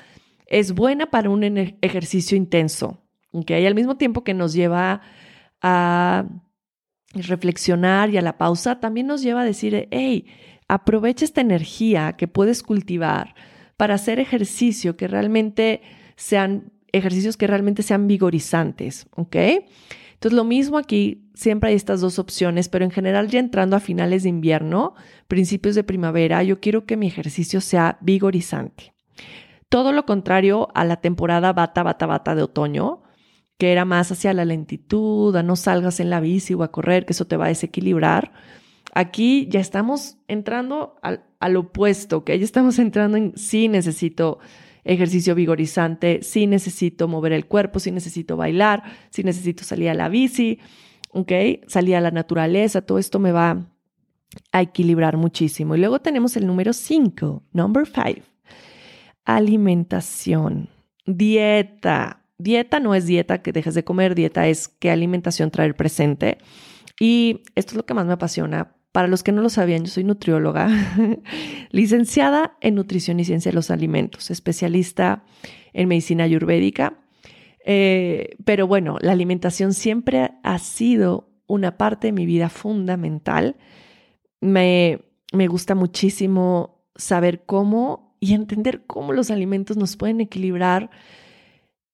[0.48, 1.43] es buena para un
[1.82, 5.02] ejercicio intenso, y al mismo tiempo que nos lleva
[5.62, 6.26] a
[7.13, 10.26] reflexionar y a la pausa, también nos lleva a decir, hey,
[10.67, 13.36] aprovecha esta energía que puedes cultivar
[13.78, 15.82] para hacer ejercicio que realmente
[16.15, 19.36] sean ejercicios que realmente sean vigorizantes, ¿ok?
[20.15, 23.80] Entonces lo mismo aquí, siempre hay estas dos opciones, pero en general ya entrando a
[23.80, 24.95] finales de invierno,
[25.28, 28.93] principios de primavera, yo quiero que mi ejercicio sea vigorizante.
[29.69, 33.04] Todo lo contrario a la temporada bata, bata, bata de otoño,
[33.58, 37.06] que era más hacia la lentitud, a no salgas en la bici o a correr,
[37.06, 38.34] que eso te va a desequilibrar.
[38.93, 44.39] Aquí ya estamos entrando al, opuesto, que ya estamos entrando en sí necesito
[44.86, 50.08] ejercicio vigorizante, sí necesito mover el cuerpo, sí necesito bailar, sí necesito salir a la
[50.08, 50.60] bici,
[51.12, 51.32] ¿ok?
[51.67, 53.67] Salir a la naturaleza, todo esto me va
[54.52, 55.76] a equilibrar muchísimo.
[55.76, 58.21] Y luego tenemos el número 5, number 5,
[59.26, 60.69] alimentación,
[61.06, 62.21] dieta.
[62.38, 66.38] Dieta no es dieta que dejes de comer, dieta es qué alimentación traer presente.
[67.00, 68.76] Y esto es lo que más me apasiona.
[68.95, 70.69] Para los que no lo sabían, yo soy nutrióloga,
[71.71, 75.25] licenciada en nutrición y ciencia de los alimentos, especialista
[75.73, 76.97] en medicina ayurvédica.
[77.65, 83.58] Eh, pero bueno, la alimentación siempre ha sido una parte de mi vida fundamental.
[84.39, 85.01] Me,
[85.34, 90.89] me gusta muchísimo saber cómo y entender cómo los alimentos nos pueden equilibrar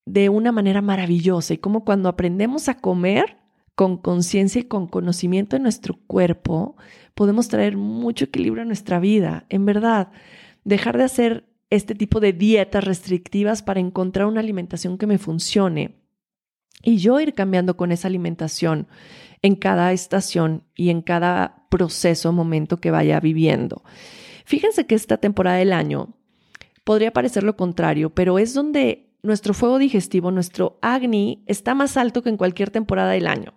[0.06, 3.41] de una manera maravillosa y como cuando aprendemos a comer
[3.82, 6.76] con conciencia y con conocimiento de nuestro cuerpo,
[7.16, 9.48] podemos traer mucho equilibrio a nuestra vida.
[9.50, 10.12] En verdad,
[10.64, 15.96] dejar de hacer este tipo de dietas restrictivas para encontrar una alimentación que me funcione
[16.84, 18.86] y yo ir cambiando con esa alimentación
[19.42, 23.84] en cada estación y en cada proceso, momento que vaya viviendo.
[24.46, 26.14] Fíjense que esta temporada del año
[26.84, 32.22] podría parecer lo contrario, pero es donde nuestro fuego digestivo, nuestro Agni, está más alto
[32.22, 33.56] que en cualquier temporada del año.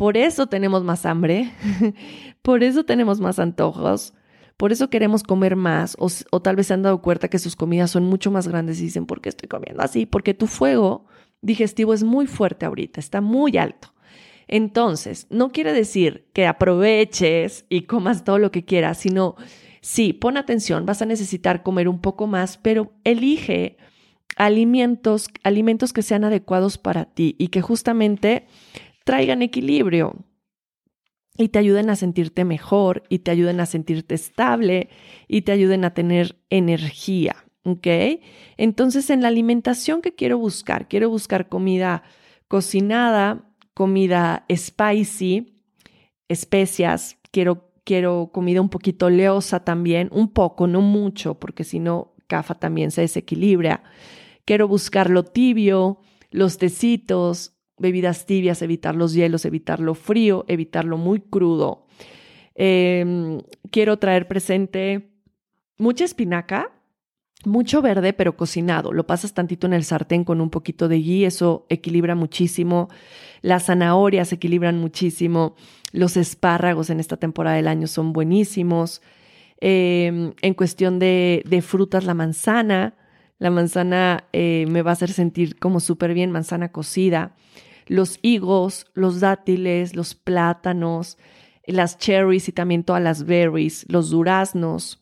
[0.00, 1.52] Por eso tenemos más hambre,
[2.40, 4.14] por eso tenemos más antojos,
[4.56, 7.90] por eso queremos comer más o, tal vez se han dado cuenta que sus comidas
[7.90, 10.06] son mucho más grandes y dicen, ¿por qué estoy comiendo así?
[10.06, 11.04] Porque tu fuego
[11.42, 13.92] digestivo es muy fuerte ahorita, está muy alto.
[14.48, 19.36] Entonces, no quiere decir que aproveches y comas todo lo que quieras, sino
[19.82, 23.76] sí, pon atención, vas a necesitar comer un poco más, pero elige
[24.36, 28.46] alimentos, alimentos que sean adecuados para ti y que justamente
[29.10, 30.14] traigan equilibrio
[31.36, 34.88] y te ayuden a sentirte mejor y te ayuden a sentirte estable
[35.26, 37.34] y te ayuden a tener energía.
[37.64, 37.88] ¿Ok?
[38.56, 42.04] Entonces, en la alimentación que quiero buscar, quiero buscar comida
[42.46, 45.60] cocinada, comida spicy,
[46.28, 52.14] especias, quiero, quiero comida un poquito oleosa también, un poco, no mucho, porque si no,
[52.28, 53.82] CAFA también se desequilibra.
[54.44, 55.98] Quiero buscar lo tibio,
[56.30, 61.86] los tecitos, bebidas tibias, evitar los hielos, evitar lo frío, evitarlo muy crudo.
[62.54, 63.40] Em,
[63.70, 65.10] quiero traer presente
[65.78, 66.70] mucha espinaca,
[67.44, 68.92] mucho verde, pero cocinado.
[68.92, 72.88] Lo pasas tantito en el sartén con un poquito de ghee, eso equilibra muchísimo.
[73.40, 75.54] Las zanahorias equilibran muchísimo.
[75.92, 79.00] Los espárragos en esta temporada del año son buenísimos.
[79.60, 82.94] Em, en cuestión de, frutas, la manzana.
[83.38, 87.36] La manzana eh, me va a hacer sentir como súper bien, manzana cocida.
[87.90, 91.18] Los higos, los dátiles, los plátanos,
[91.66, 95.00] las cherries y también todas las berries, los duraznos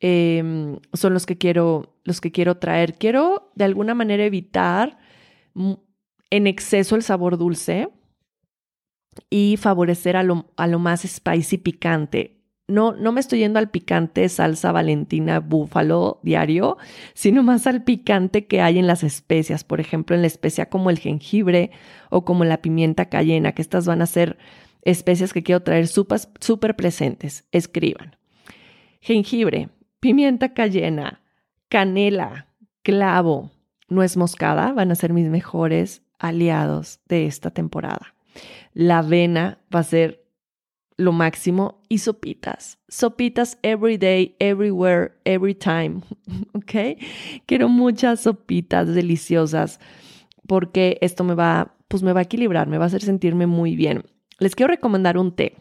[0.00, 2.94] Em, son los que quiero, los que quiero traer.
[2.94, 4.98] Quiero de alguna manera evitar
[6.30, 7.88] en exceso el sabor dulce
[9.30, 12.35] y favorecer a lo, a lo más spicy picante.
[12.68, 16.78] No, no me estoy yendo al picante salsa valentina búfalo diario,
[17.14, 19.62] sino más al picante que hay en las especias.
[19.62, 21.70] Por ejemplo, en la especia como el jengibre
[22.10, 24.36] o como la pimienta cayena, que estas van a ser
[24.82, 27.44] especias que quiero traer súper presentes.
[27.52, 28.16] Escriban.
[29.00, 29.68] Jengibre,
[30.00, 31.22] pimienta cayena,
[31.68, 32.48] canela,
[32.82, 33.52] clavo,
[33.88, 38.14] nuez moscada van a ser mis mejores aliados de esta temporada.
[38.72, 40.24] La avena va a ser
[40.96, 42.78] lo máximo y sopitas.
[42.88, 46.02] Sopitas every day, everywhere, every time.
[46.54, 46.98] ¿Ok?
[47.46, 49.80] Quiero muchas sopitas deliciosas
[50.46, 53.76] porque esto me va, pues me va a equilibrar, me va a hacer sentirme muy
[53.76, 54.04] bien.
[54.38, 55.56] Les quiero recomendar un té.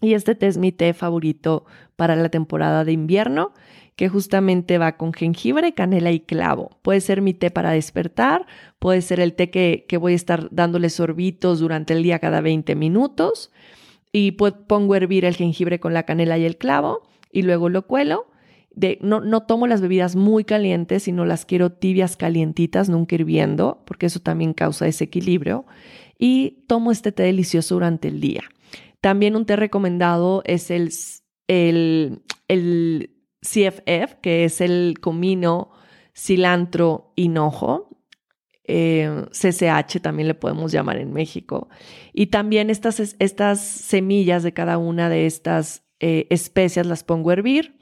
[0.00, 3.52] Y este té es mi té favorito para la temporada de invierno,
[3.94, 6.70] que justamente va con jengibre, canela y clavo.
[6.82, 8.46] Puede ser mi té para despertar,
[8.80, 12.74] puede ser el té que, voy a estar dándole sorbitos durante el día cada 20
[12.74, 13.51] minutos.
[14.12, 17.86] Y pongo a hervir el jengibre con la canela y el clavo y luego lo
[17.86, 18.26] cuelo.
[18.74, 23.82] De, no, no tomo las bebidas muy calientes, sino las quiero tibias, calientitas, nunca hirviendo,
[23.86, 25.66] porque eso también causa desequilibrio.
[26.18, 28.42] Y tomo este té delicioso durante el día.
[29.00, 30.90] También un té recomendado es el,
[31.48, 33.10] el, el
[33.42, 35.70] CFF, que es el comino,
[36.16, 37.91] cilantro, hinojo.
[38.64, 41.68] Eh, CCH también le podemos llamar en México.
[42.12, 47.34] Y también estas, estas semillas de cada una de estas eh, especias las pongo a
[47.34, 47.76] hervir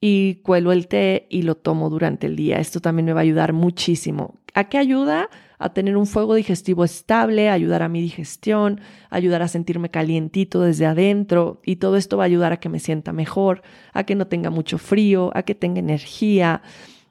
[0.00, 2.58] y cuelo el té y lo tomo durante el día.
[2.58, 4.38] Esto también me va a ayudar muchísimo.
[4.54, 5.28] ¿A qué ayuda?
[5.58, 10.86] a tener un fuego digestivo estable, ayudar a mi digestión, ayudar a sentirme calientito desde
[10.86, 14.28] adentro y todo esto va a ayudar a que me sienta mejor, a que no
[14.28, 16.62] tenga mucho frío, a que tenga energía,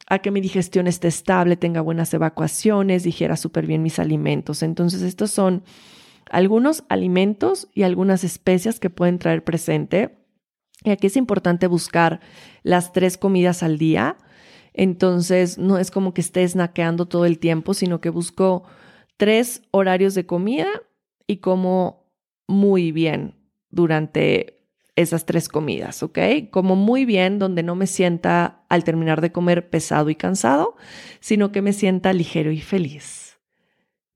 [0.08, 4.63] a que mi digestión esté estable, tenga buenas evacuaciones, digiera súper bien mis alimentos.
[4.63, 5.63] Entonces estos son
[6.30, 10.17] algunos alimentos y algunas especias que pueden traer presente.
[10.84, 12.22] Y aquí es importante buscar
[12.63, 14.17] las tres comidas al día
[14.78, 18.63] entonces, no es como que esté snackeando todo el tiempo, sino que busco
[19.17, 20.70] tres horarios de comida
[21.26, 22.06] y como
[22.48, 23.34] muy bien
[23.72, 24.57] durante
[24.98, 26.19] esas tres comidas, ¿ok?
[26.50, 30.76] Como muy bien donde no me sienta al terminar de comer pesado y cansado,
[31.19, 33.38] sino que me sienta ligero y feliz.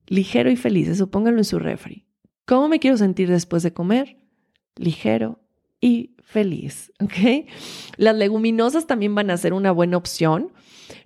[0.08, 2.04] Ligero y feliz, eso pónganlo en su refri.
[2.46, 4.18] ¿Cómo me quiero sentir después de comer?
[4.74, 5.38] Ligero
[5.80, 7.46] y feliz, ¿ok?
[7.96, 10.52] Las leguminosas también van a ser una buena opción,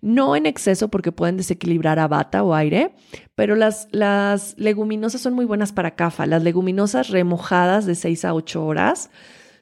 [0.00, 2.94] no en exceso porque pueden desequilibrar a bata o aire,
[3.34, 8.32] pero las, las leguminosas son muy buenas para CAFA, las leguminosas remojadas de 6 a
[8.32, 9.10] 8 horas,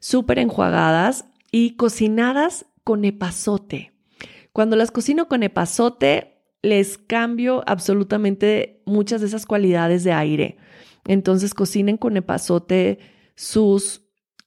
[0.04, 3.94] súper enjuagadas y cocinadas con epazote.
[4.52, 10.58] Cuando las cocino con epazote, les cambio absolutamente muchas de esas cualidades de aire.
[11.06, 12.98] Entonces cocinen con epazote
[13.34, 14.02] sus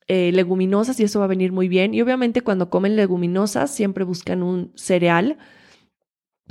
[0.08, 1.96] eh, leguminosas y eso va a venir muy bien.
[1.96, 5.40] Y obviamente cuando comen leguminosas siempre buscan un cereal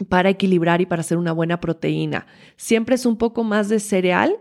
[0.09, 2.27] para equilibrar y para hacer una buena proteína.
[2.57, 4.41] Siempre es un poco más de cereal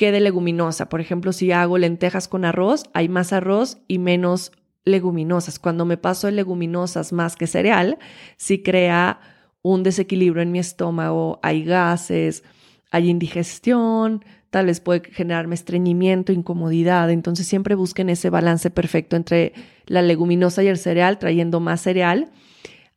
[0.00, 0.88] que de leguminosa.
[0.88, 4.50] Por ejemplo, si hago lentejas con arroz, hay más arroz y menos
[4.86, 5.58] leguminosas.
[5.58, 7.98] Cuando me paso de leguminosas más que cereal,
[8.38, 9.20] sí crea
[9.60, 12.44] un desequilibrio en mi estómago, hay gases,
[12.90, 17.10] hay indigestión, tal vez puede generarme estreñimiento, incomodidad.
[17.10, 19.52] Entonces siempre busquen ese balance perfecto entre
[19.84, 22.30] la leguminosa y el cereal, trayendo más cereal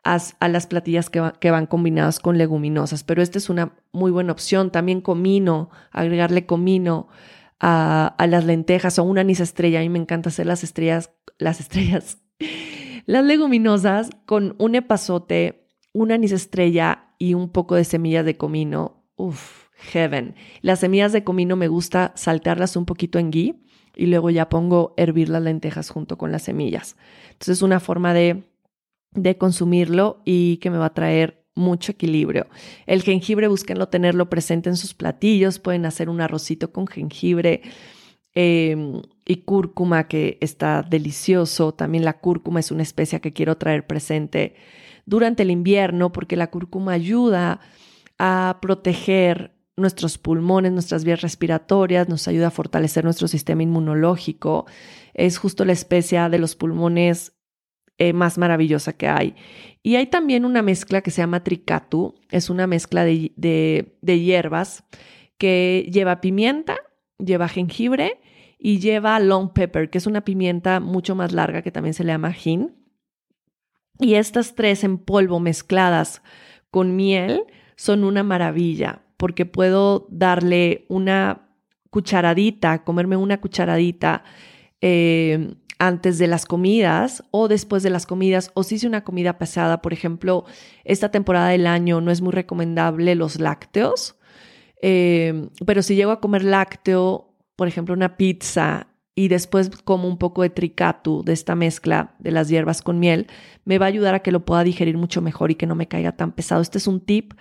[0.04, 3.04] a, las platillas que, van combinadas con leguminosas.
[3.04, 4.72] Pero esta es una muy buena opción.
[4.72, 7.08] También comino, agregarle comino
[7.60, 9.80] a, las lentejas o una anís estrella.
[9.80, 12.18] A mí me encanta hacer las estrellas, las estrellas,
[13.06, 19.06] las leguminosas con un epazote, una anís estrella y un poco de semillas de comino.
[19.16, 20.36] Uf, heaven.
[20.62, 23.64] Las semillas de comino me gusta saltearlas un poquito en ghee
[23.96, 26.98] y luego ya pongo hervir las lentejas junto con las semillas.
[27.32, 28.44] Entonces es una forma de
[29.16, 32.48] de consumirlo y que me va a traer mucho equilibrio.
[32.86, 35.60] El jengibre, búsquenlo tenerlo presente en sus platillos.
[35.60, 37.62] Pueden hacer un arrocito con jengibre
[38.34, 41.74] em, y cúrcuma, que está delicioso.
[41.74, 44.56] También la cúrcuma es una especia que quiero traer presente
[45.06, 47.60] durante el invierno, porque la cúrcuma ayuda
[48.18, 54.66] a proteger nuestros pulmones, nuestras vías respiratorias, nos ayuda a fortalecer nuestro sistema inmunológico.
[55.14, 57.33] Es justo la especia de los pulmones
[58.04, 59.36] eh, más maravillosa que hay.
[59.82, 64.84] Y hay también una mezcla que se llama tricatu, es una mezcla de, de, hierbas
[65.38, 66.78] que lleva pimienta,
[67.18, 68.20] lleva jengibre
[68.60, 72.12] y lleva long pepper, que es una pimienta mucho más larga que también se le
[72.12, 72.76] llama hin.
[74.00, 76.22] Y estas tres en polvo mezcladas
[76.72, 77.46] con miel
[77.78, 81.48] son una maravilla porque puedo darle una
[81.90, 84.26] cucharadita, comerme una cucharadita
[84.82, 85.56] eh,
[85.88, 89.82] antes de las comidas o después de las comidas o si hice una comida pesada,
[89.82, 90.46] por ejemplo,
[90.84, 94.16] esta temporada del año no es muy recomendable los lácteos,
[94.82, 100.18] eh, pero si llego a comer lácteo, por ejemplo, una pizza y después como un
[100.18, 103.28] poco de tricatu de esta mezcla de las hierbas con miel,
[103.64, 105.88] me va a ayudar a que lo pueda digerir mucho mejor y que no me
[105.88, 106.62] caiga tan pesado.
[106.62, 107.34] Este es un tip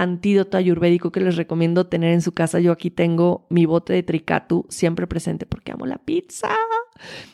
[0.00, 2.58] antídoto ayurvédico que les recomiendo tener en su casa.
[2.58, 6.48] Yo aquí tengo mi bote de tricatu siempre presente porque amo la pizza.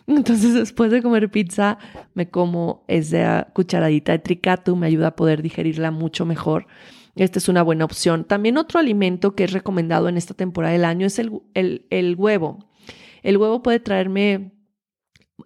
[0.08, 1.78] Entonces después de comer pizza
[2.14, 6.66] me como esa cucharadita de tricatu, me ayuda a poder digerirla mucho mejor.
[7.14, 8.24] Esta es una buena opción.
[8.24, 12.66] También otro alimento que es recomendado en esta temporada del año es el, el, huevo.
[13.22, 14.52] El huevo puede traerme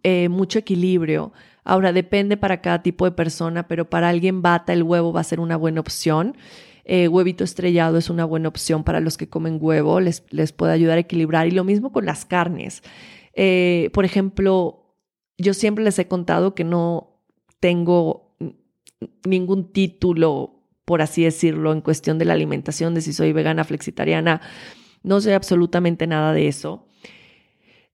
[0.02, 1.32] eh, mucho equilibrio.
[1.64, 5.24] Ahora depende para cada tipo de persona, pero para alguien bata el huevo va a
[5.24, 6.34] ser una buena opción.
[6.85, 10.72] Eh, huevito estrellado es una buena opción para los que comen huevo, les, les puede
[10.72, 11.47] ayudar a equilibrar.
[11.47, 12.83] Y lo mismo con las carnes.
[13.35, 14.97] Eh, por ejemplo,
[15.39, 17.22] yo siempre les he contado que no
[17.61, 18.37] tengo
[19.24, 24.41] ningún título, por así decirlo, en cuestión de la alimentación, de si soy vegana, flexitariana.
[25.03, 26.87] No sé absolutamente nada de eso.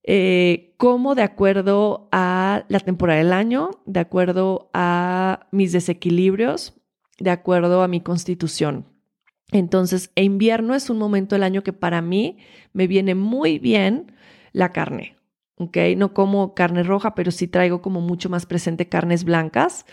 [0.08, 6.75] Eh, como de acuerdo a la temporada del año, de acuerdo a mis desequilibrios,
[7.18, 8.86] de acuerdo a mi constitución.
[9.52, 12.38] Entonces, invierno es un momento del año que para mí
[12.72, 14.12] me viene muy bien
[14.52, 15.16] la carne,
[15.56, 15.76] ¿ok?
[15.96, 19.86] No como carne roja, pero sí traigo como mucho más presente carnes blancas,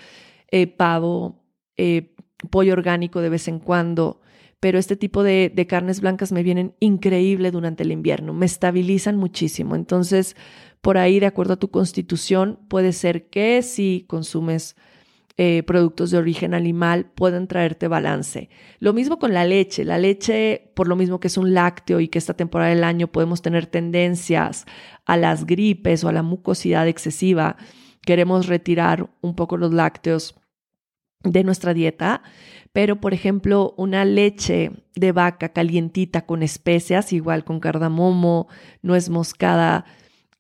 [0.50, 1.44] eh, pavo,
[1.78, 2.16] eh,
[2.50, 4.22] pollo orgánico de vez en cuando,
[4.60, 9.18] pero este tipo de, de, carnes blancas me vienen increíble durante el invierno, me estabilizan
[9.18, 9.76] muchísimo.
[9.76, 10.36] Entonces,
[10.82, 14.76] por ahí, de acuerdo a tu constitución, puede ser que si consumes
[15.36, 18.50] eh, productos de origen animal pueden traerte balance.
[18.80, 19.84] Lo mismo con la leche.
[19.84, 23.08] La leche, por lo mismo que es un lácteo y que esta temporada del año
[23.08, 24.66] podemos tener tendencias
[25.06, 27.58] a las gripes o a la mucosidad excesiva,
[28.06, 30.36] queremos retirar un poco los lácteos
[31.24, 32.22] de nuestra dieta,
[32.72, 38.50] pero por ejemplo una leche de vaca calientita con especias, igual con cardamomo,
[38.82, 39.86] nuez moscada,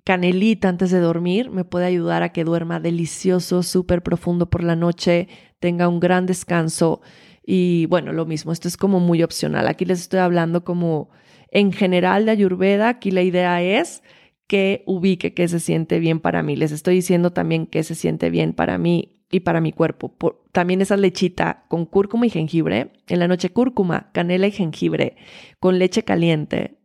[0.03, 4.75] canelita antes de dormir me puede ayudar a que duerma delicioso, súper profundo por la
[4.75, 5.27] noche,
[5.59, 7.01] tenga un gran descanso
[7.45, 9.67] y bueno, lo mismo, esto es como muy opcional.
[9.67, 11.09] Aquí les estoy hablando como
[11.49, 14.01] en general de Ayurveda, aquí la idea es
[14.47, 16.55] que ubique qué se siente bien para mí.
[16.55, 20.15] Les estoy diciendo también qué se siente bien para mí y para mi cuerpo.
[20.51, 25.15] también esa lechita con cúrcuma y jengibre, en la noche cúrcuma, canela y jengibre,
[25.59, 26.77] con leche caliente.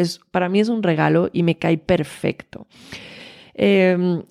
[0.00, 2.66] Mmm para mí es un regalo y me cae perfecto.
[3.54, 4.22] Em,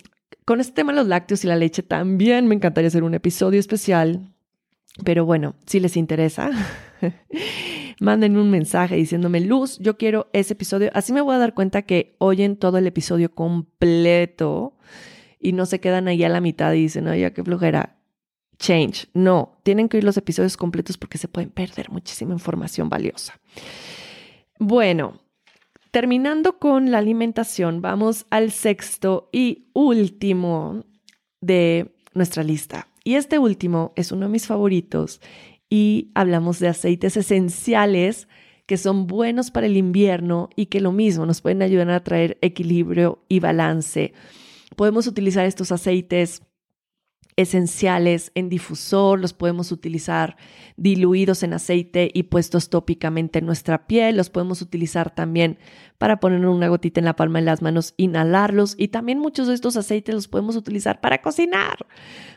[0.46, 3.60] con este tema de los lácteos y la leche también me encantaría hacer un episodio
[3.60, 4.34] especial,
[5.04, 6.50] pero bueno, si les interesa,
[8.00, 10.90] manden un mensaje diciéndome, Luz, yo quiero ese episodio.
[10.94, 14.78] Así me voy a dar cuenta que oyen todo el episodio completo
[15.40, 17.98] y no se quedan ahí a la mitad y dicen, oye, qué flojera.
[18.58, 19.08] change.
[19.14, 23.40] No, tienen que oír los episodios completos porque se pueden perder muchísima información valiosa.
[24.60, 25.22] Bueno,
[25.92, 30.86] terminando con la alimentación, vamos al sexto y último
[31.42, 32.88] de nuestra lista.
[33.04, 35.22] Y este último es uno de mis favoritos
[35.70, 38.28] y hablamos de aceites esenciales
[38.66, 42.38] que son buenos para el invierno y que lo mismo nos pueden ayudar a traer
[42.42, 44.14] equilibrio y balance.
[44.76, 46.44] Podemos utilizar estos aceites
[47.40, 50.36] esenciales en difusor, los podemos utilizar
[50.76, 55.58] diluidos en aceite y puestos tópicamente en nuestra piel, los podemos utilizar también
[55.98, 59.54] para poner una gotita en la palma de las manos, inhalarlos y también muchos de
[59.54, 61.88] estos aceites los podemos utilizar para cocinar,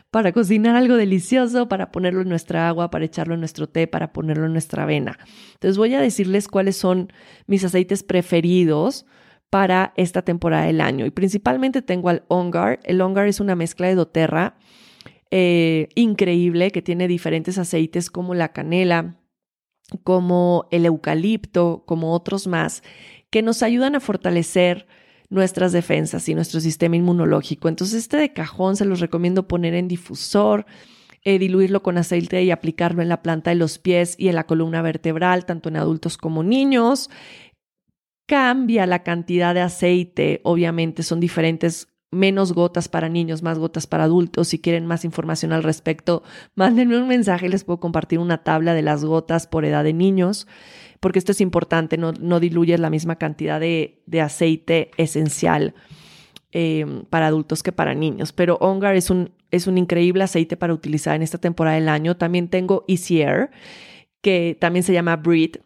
[0.09, 4.13] para cocinar algo delicioso, para ponerlo en nuestra agua, para echarlo en nuestro té, para
[4.13, 5.19] ponerlo en nuestra avena.
[5.55, 7.11] Entonces voy a decirles cuáles son
[7.45, 9.05] mis aceites preferidos
[9.49, 12.79] para esta temporada del año y principalmente tengo al Ongar.
[12.83, 14.55] El Ongar es una mezcla de doTERRA
[15.35, 19.19] eh, increíble que tiene diferentes aceites como la canela,
[20.03, 22.83] como el eucalipto, como otros más,
[23.31, 24.85] que nos ayudan a fortalecer
[25.31, 27.67] nuestras defensas y nuestro sistema inmunológico.
[27.67, 30.67] Entonces, este de cajón se los recomiendo poner en difusor,
[31.23, 34.45] eh, diluirlo con aceite y aplicarlo en la planta de los pies y en la
[34.45, 37.09] columna vertebral, tanto en adultos como niños.
[38.27, 44.05] Cambia la cantidad de aceite, obviamente son diferentes menos gotas para niños, más gotas para
[44.05, 44.47] adultos.
[44.47, 46.23] Si quieren más información al respecto,
[46.55, 50.47] mándenme un mensaje, les puedo compartir una tabla de las gotas por edad de niños,
[50.99, 55.73] porque esto es importante, no, no diluyes la misma cantidad de, aceite esencial
[56.51, 58.31] em, para adultos que para niños.
[58.31, 62.15] Pero Ongar es un, es un increíble aceite para utilizar en esta temporada del año.
[62.15, 63.51] También tengo Easy Air,
[64.21, 65.57] que también se llama Breed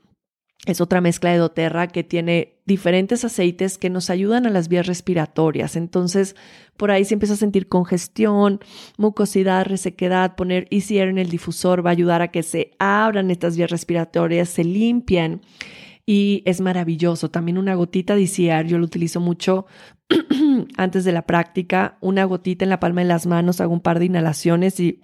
[0.65, 4.87] es otra mezcla de doTERRA que tiene diferentes aceites que nos ayudan a las vías
[4.87, 5.75] respiratorias.
[5.75, 6.35] Entonces,
[6.75, 8.59] por ahí si empieza a sentir congestión,
[8.97, 13.31] mucosidad, resequedad, poner Easy Air en el difusor va a ayudar a que se abran
[13.31, 15.41] estas vías respiratorias, se limpian
[16.05, 17.29] y es maravilloso.
[17.29, 19.67] También una gotita de Easy Air, yo lo utilizo mucho
[20.77, 23.99] antes de la práctica, una gotita en la palma de las manos, hago un par
[23.99, 25.01] de inhalaciones y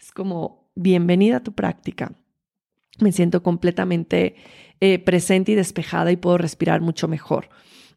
[0.00, 2.12] es como bienvenida a tu práctica.
[3.00, 4.36] Me siento completamente
[4.80, 7.48] eh, presente y despejada y puedo respirar mucho mejor.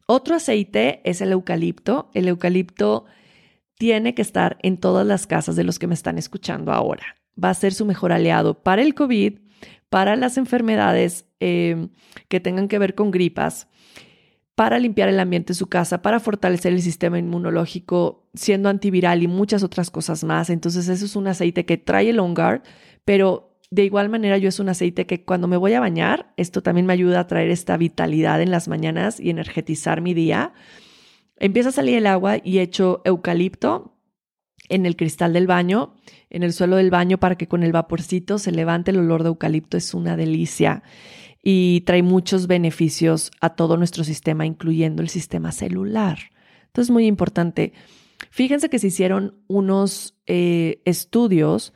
[0.06, 2.10] Otro aceite es el eucalipto.
[2.14, 3.04] El eucalipto
[3.74, 7.16] tiene que estar en todas las casas de los que me están escuchando ahora.
[7.42, 9.38] Va a ser su mejor aliado para el COVID,
[9.88, 11.88] para las enfermedades eh,
[12.28, 13.68] que tengan que ver con gripas,
[14.54, 19.28] para limpiar el ambiente de su casa, para fortalecer el sistema inmunológico, siendo antiviral y
[19.28, 20.50] muchas otras cosas más.
[20.50, 22.62] Entonces, eso es un aceite que trae el OnGuard,
[23.04, 26.62] pero de igual manera, yo es un aceite que cuando me voy a bañar, esto
[26.62, 30.52] también me ayuda a traer esta vitalidad en las mañanas y energetizar mi día.
[31.36, 33.94] Empieza a salir el agua y echo eucalipto
[34.70, 35.94] en el cristal del baño,
[36.30, 39.28] en el suelo del baño para que con el vaporcito se levante el olor de
[39.28, 39.76] eucalipto.
[39.76, 40.82] Es una delicia
[41.42, 46.18] y trae muchos beneficios a todo nuestro sistema, incluyendo el sistema celular.
[46.66, 47.72] Entonces, muy importante.
[48.30, 51.72] Fíjense que se hicieron unos eh, estudios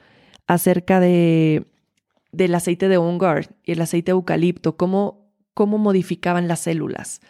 [0.46, 1.71] acerca de
[2.32, 7.20] del aceite de OnGuard y el aceite de eucalipto, cómo, cómo modificaban las células.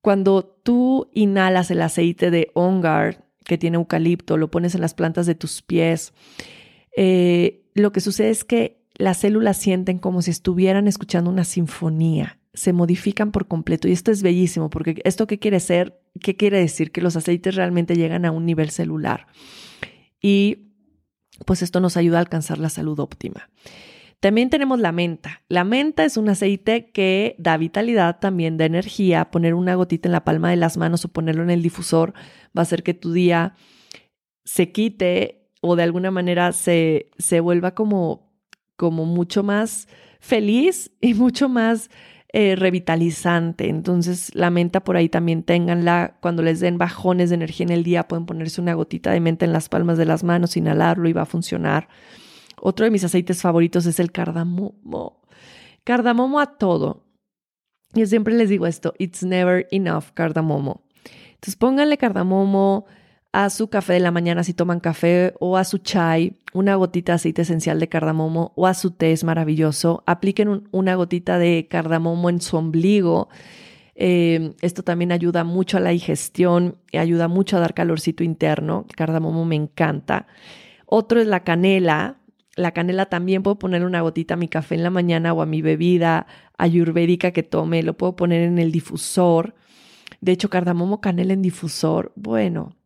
[0.00, 5.26] Cuando tú inhalas el aceite de OnGuard, que tiene eucalipto, lo pones en las plantas
[5.26, 6.12] de tus pies,
[6.96, 12.38] eh, lo que sucede es que las células sienten como si estuvieran escuchando una sinfonía,
[12.54, 16.58] se modifican por completo y esto es bellísimo porque esto qué quiere ser, qué quiere
[16.58, 19.26] decir que los aceites realmente llegan a un nivel celular
[20.20, 20.68] y
[21.46, 23.48] pues esto nos ayuda a alcanzar la salud óptima.
[24.22, 25.42] También tenemos la menta.
[25.48, 29.32] La menta es un aceite que da vitalidad, también da energía.
[29.32, 32.12] Poner una gotita en la palma de las manos o ponerlo en el difusor
[32.56, 33.56] va a hacer que tu día
[34.44, 38.32] se quite o de alguna manera se, se vuelva como,
[38.76, 39.88] como mucho más
[40.20, 41.90] feliz y mucho más
[42.32, 43.68] eh, revitalizante.
[43.68, 46.18] Entonces, la menta por ahí también ténganla.
[46.20, 49.46] Cuando les den bajones de energía en el día, pueden ponerse una gotita de menta
[49.46, 51.88] en las palmas de las manos, inhalarlo y va a funcionar.
[52.64, 55.20] Otro de mis aceites favoritos es el cardamomo.
[55.82, 57.02] Cardamomo a todo.
[57.92, 60.84] Yo siempre les digo esto, it's never enough cardamomo.
[61.34, 62.86] Entonces pónganle cardamomo
[63.32, 67.12] a su café de la mañana si toman café o a su chai, una gotita
[67.12, 70.04] de aceite esencial de cardamomo o a su té es maravilloso.
[70.06, 73.28] Apliquen una gotita de cardamomo en su ombligo.
[73.96, 78.86] Eh, esto también ayuda mucho a la digestión y ayuda mucho a dar calorcito interno.
[78.88, 80.28] El cardamomo me encanta.
[80.86, 82.21] Otro es la canela.
[82.56, 85.46] La canela también puedo poner una gotita a mi café en la mañana o a
[85.46, 86.26] mi bebida
[86.58, 89.54] ayurvédica que tome, lo puedo poner en el difusor.
[90.20, 92.76] De hecho, cardamomo canela en difusor, bueno,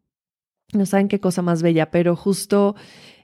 [0.73, 2.75] no saben qué cosa más bella, pero justo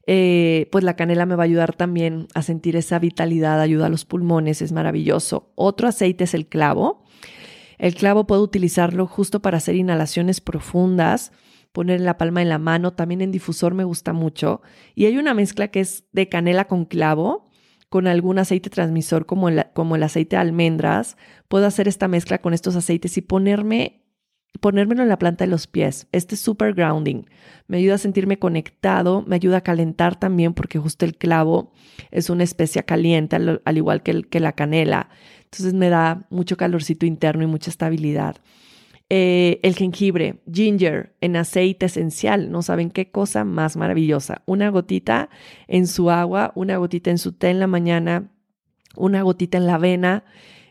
[0.08, 3.88] Eh, pues la canela me va a ayudar también a sentir esa vitalidad, ayuda a
[3.88, 5.52] los pulmones, es maravilloso.
[5.54, 7.04] Otro aceite es el clavo.
[7.78, 11.30] El clavo puedo utilizarlo justo para hacer inhalaciones profundas,
[11.72, 14.62] poner en la palma de la mano, también en difusor me gusta mucho.
[14.94, 17.50] Y hay una mezcla que es de canela con clavo,
[17.88, 21.16] con algún aceite transmisor como el, como el aceite de almendras.
[21.48, 24.02] Puedo hacer esta mezcla con estos aceites y ponerme
[24.60, 26.06] ponérmelo en la planta de los pies.
[26.12, 27.24] Este es super grounding.
[27.66, 31.72] Me ayuda a sentirme conectado, me ayuda a calentar también porque justo el clavo
[32.10, 35.08] es una especia caliente, al, igual que, que, la canela.
[35.44, 38.36] Entonces me da mucho calorcito interno y mucha estabilidad.
[39.14, 42.50] Eh, el jengibre, ginger, en aceite esencial.
[42.50, 44.40] No saben qué cosa más maravillosa.
[44.46, 45.28] Una gotita
[45.68, 48.32] en su agua, una gotita en su té en la mañana,
[48.96, 50.24] una gotita en la avena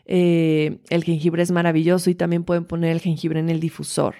[0.04, 4.16] eh, el jengibre es maravilloso y también pueden poner el jengibre en el difusor.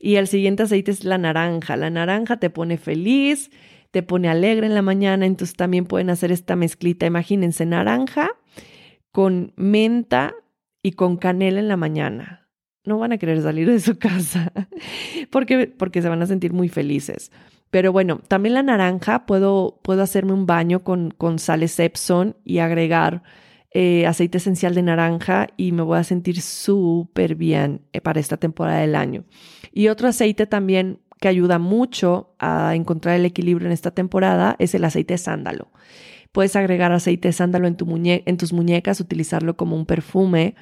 [0.00, 1.76] Y el siguiente aceite es la naranja.
[1.76, 3.50] La naranja te pone feliz,
[3.90, 7.04] te pone alegre en la mañana, entonces también pueden hacer esta mezclita.
[7.04, 8.30] Imagínense naranja
[9.12, 10.34] con menta
[10.82, 12.43] y con canela en la mañana.
[12.84, 14.52] No van a querer salir de su casa
[15.30, 17.30] porque, porque se van a sentir muy felices.
[17.70, 22.58] Pero bueno, también la naranja puedo, puedo hacerme un baño con, con sales Epson y
[22.58, 23.22] agregar
[23.76, 28.36] eh, aceite esencial de naranja y me voy a sentir súper bien eh, para esta
[28.36, 29.24] temporada del año.
[29.72, 34.76] Y otro aceite también que ayuda mucho a encontrar el equilibrio en esta temporada es
[34.76, 35.72] el aceite de sándalo.
[36.30, 40.54] Puedes agregar aceite de sándalo en, tu en tus muñecas, utilizarlo como un perfume.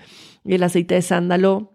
[0.45, 1.75] Y el aceite de sándalo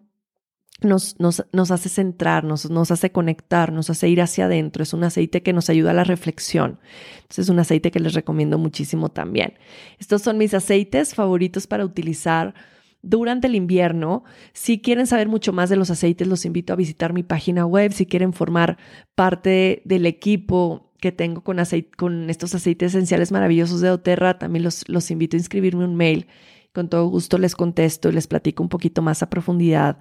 [0.82, 4.84] nos, nos, hace centrarnos, nos hace conectar, nos hace ir hacia adentro.
[4.84, 6.80] Es un aceite que nos ayuda a la reflexión.
[7.15, 9.55] Entonces es un aceite que les recomiendo muchísimo también.
[9.97, 12.53] Estos son mis aceites favoritos para utilizar
[13.01, 14.23] durante el invierno.
[14.53, 17.91] Si quieren saber mucho más de los aceites, los invito a visitar mi página web.
[17.91, 18.78] Si quieren formar
[19.15, 21.57] parte del equipo que tengo con,
[21.95, 26.28] con estos aceites esenciales maravillosos de Oterra, también los, los invito a inscribirme un mail.
[26.71, 29.97] Con todo gusto les contesto y les platico un poquito más a profundidad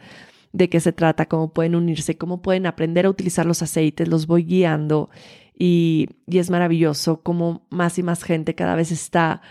[0.57, 4.26] de qué se trata, cómo pueden unirse, cómo pueden aprender a utilizar los aceites, los
[4.26, 5.11] voy guiando
[5.59, 9.42] y, es maravilloso cómo más y más gente cada vez está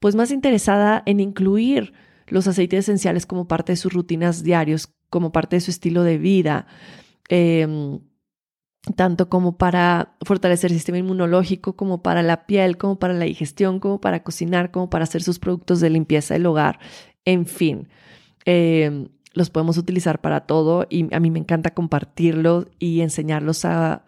[0.00, 1.92] pues más interesada en incluir
[2.26, 6.18] los aceites esenciales como parte de sus rutinas diarios, como parte de su estilo de
[6.18, 6.66] vida.
[7.28, 8.00] Em,
[8.96, 13.80] tanto como para fortalecer el sistema inmunológico, como para la piel, como para la digestión,
[13.80, 16.78] como para cocinar, como para hacer sus productos de limpieza del hogar,
[17.24, 17.88] en fin.
[18.44, 24.04] Em, los podemos utilizar para todo y a mí me encanta compartirlos y enseñarlos a,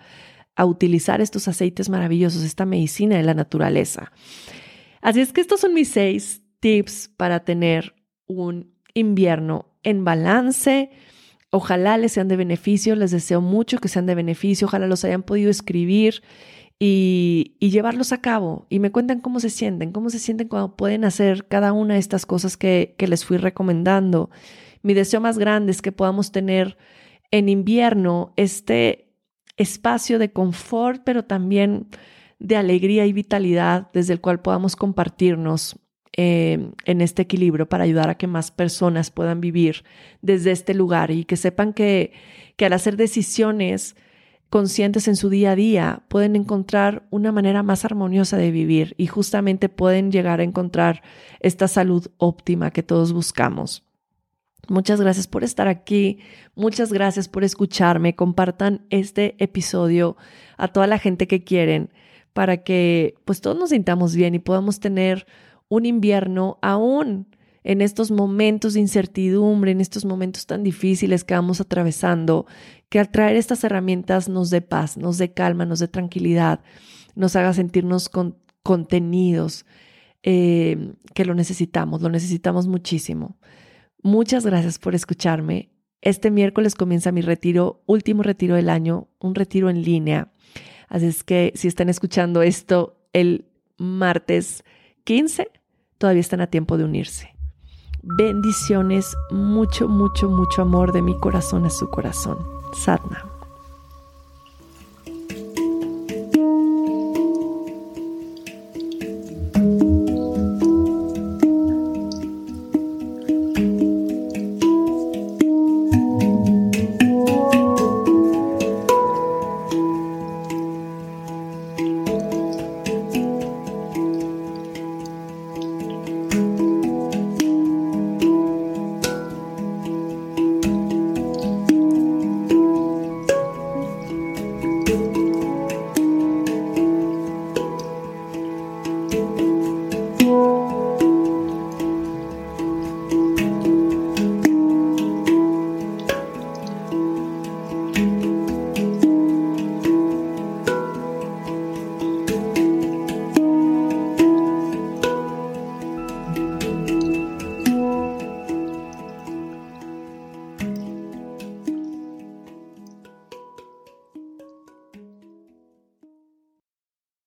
[0.58, 4.10] utilizar estos aceites maravillosos, esta medicina de la naturaleza.
[5.02, 7.94] Así es que estos son mis seis tips para tener
[8.26, 10.90] un invierno en balance.
[11.50, 15.22] Ojalá les sean de beneficio, les deseo mucho que sean de beneficio, ojalá los hayan
[15.22, 16.22] podido escribir
[16.78, 21.04] y, llevarlos a cabo y me cuentan cómo se sienten, cómo se sienten cuando pueden
[21.04, 24.30] hacer cada una de estas cosas que, que les fui recomendando.
[24.86, 26.78] Mi deseo más grande es que podamos tener
[27.32, 29.08] en invierno este
[29.56, 31.88] espacio de confort, pero también
[32.38, 35.80] de alegría y vitalidad desde el cual podamos compartirnos
[36.16, 39.82] eh, en este equilibrio para ayudar a que más personas puedan vivir
[40.22, 42.12] desde este lugar y que sepan que,
[42.54, 43.96] que al hacer decisiones
[44.50, 49.08] conscientes en su día a día pueden encontrar una manera más armoniosa de vivir y
[49.08, 51.02] justamente pueden llegar a encontrar
[51.40, 53.85] esta salud óptima que todos buscamos.
[54.68, 56.18] Muchas gracias por estar aquí,
[56.54, 60.16] muchas gracias por escucharme, compartan este episodio
[60.56, 61.90] a toda la gente que quieren
[62.32, 65.26] para que pues todos nos sintamos bien y podamos tener
[65.68, 67.28] un invierno aún
[67.64, 72.46] en estos momentos de incertidumbre, en estos momentos tan difíciles que vamos atravesando,
[72.88, 76.60] que al traer estas herramientas nos dé paz, nos dé calma, nos dé tranquilidad,
[77.14, 78.10] nos haga sentirnos
[78.62, 79.64] contenidos,
[80.22, 83.36] eh, que lo necesitamos, lo necesitamos muchísimo.
[84.06, 85.72] Muchas gracias por escucharme.
[86.00, 90.32] Este miércoles comienza mi retiro, último retiro del año, un retiro en línea.
[90.88, 93.46] Así es que si están escuchando esto el
[93.78, 94.62] martes
[95.02, 95.50] 15,
[95.98, 97.34] todavía están a tiempo de unirse.
[98.00, 102.38] Bendiciones, mucho, mucho, mucho amor de mi corazón a su corazón.
[102.74, 103.35] Sadna.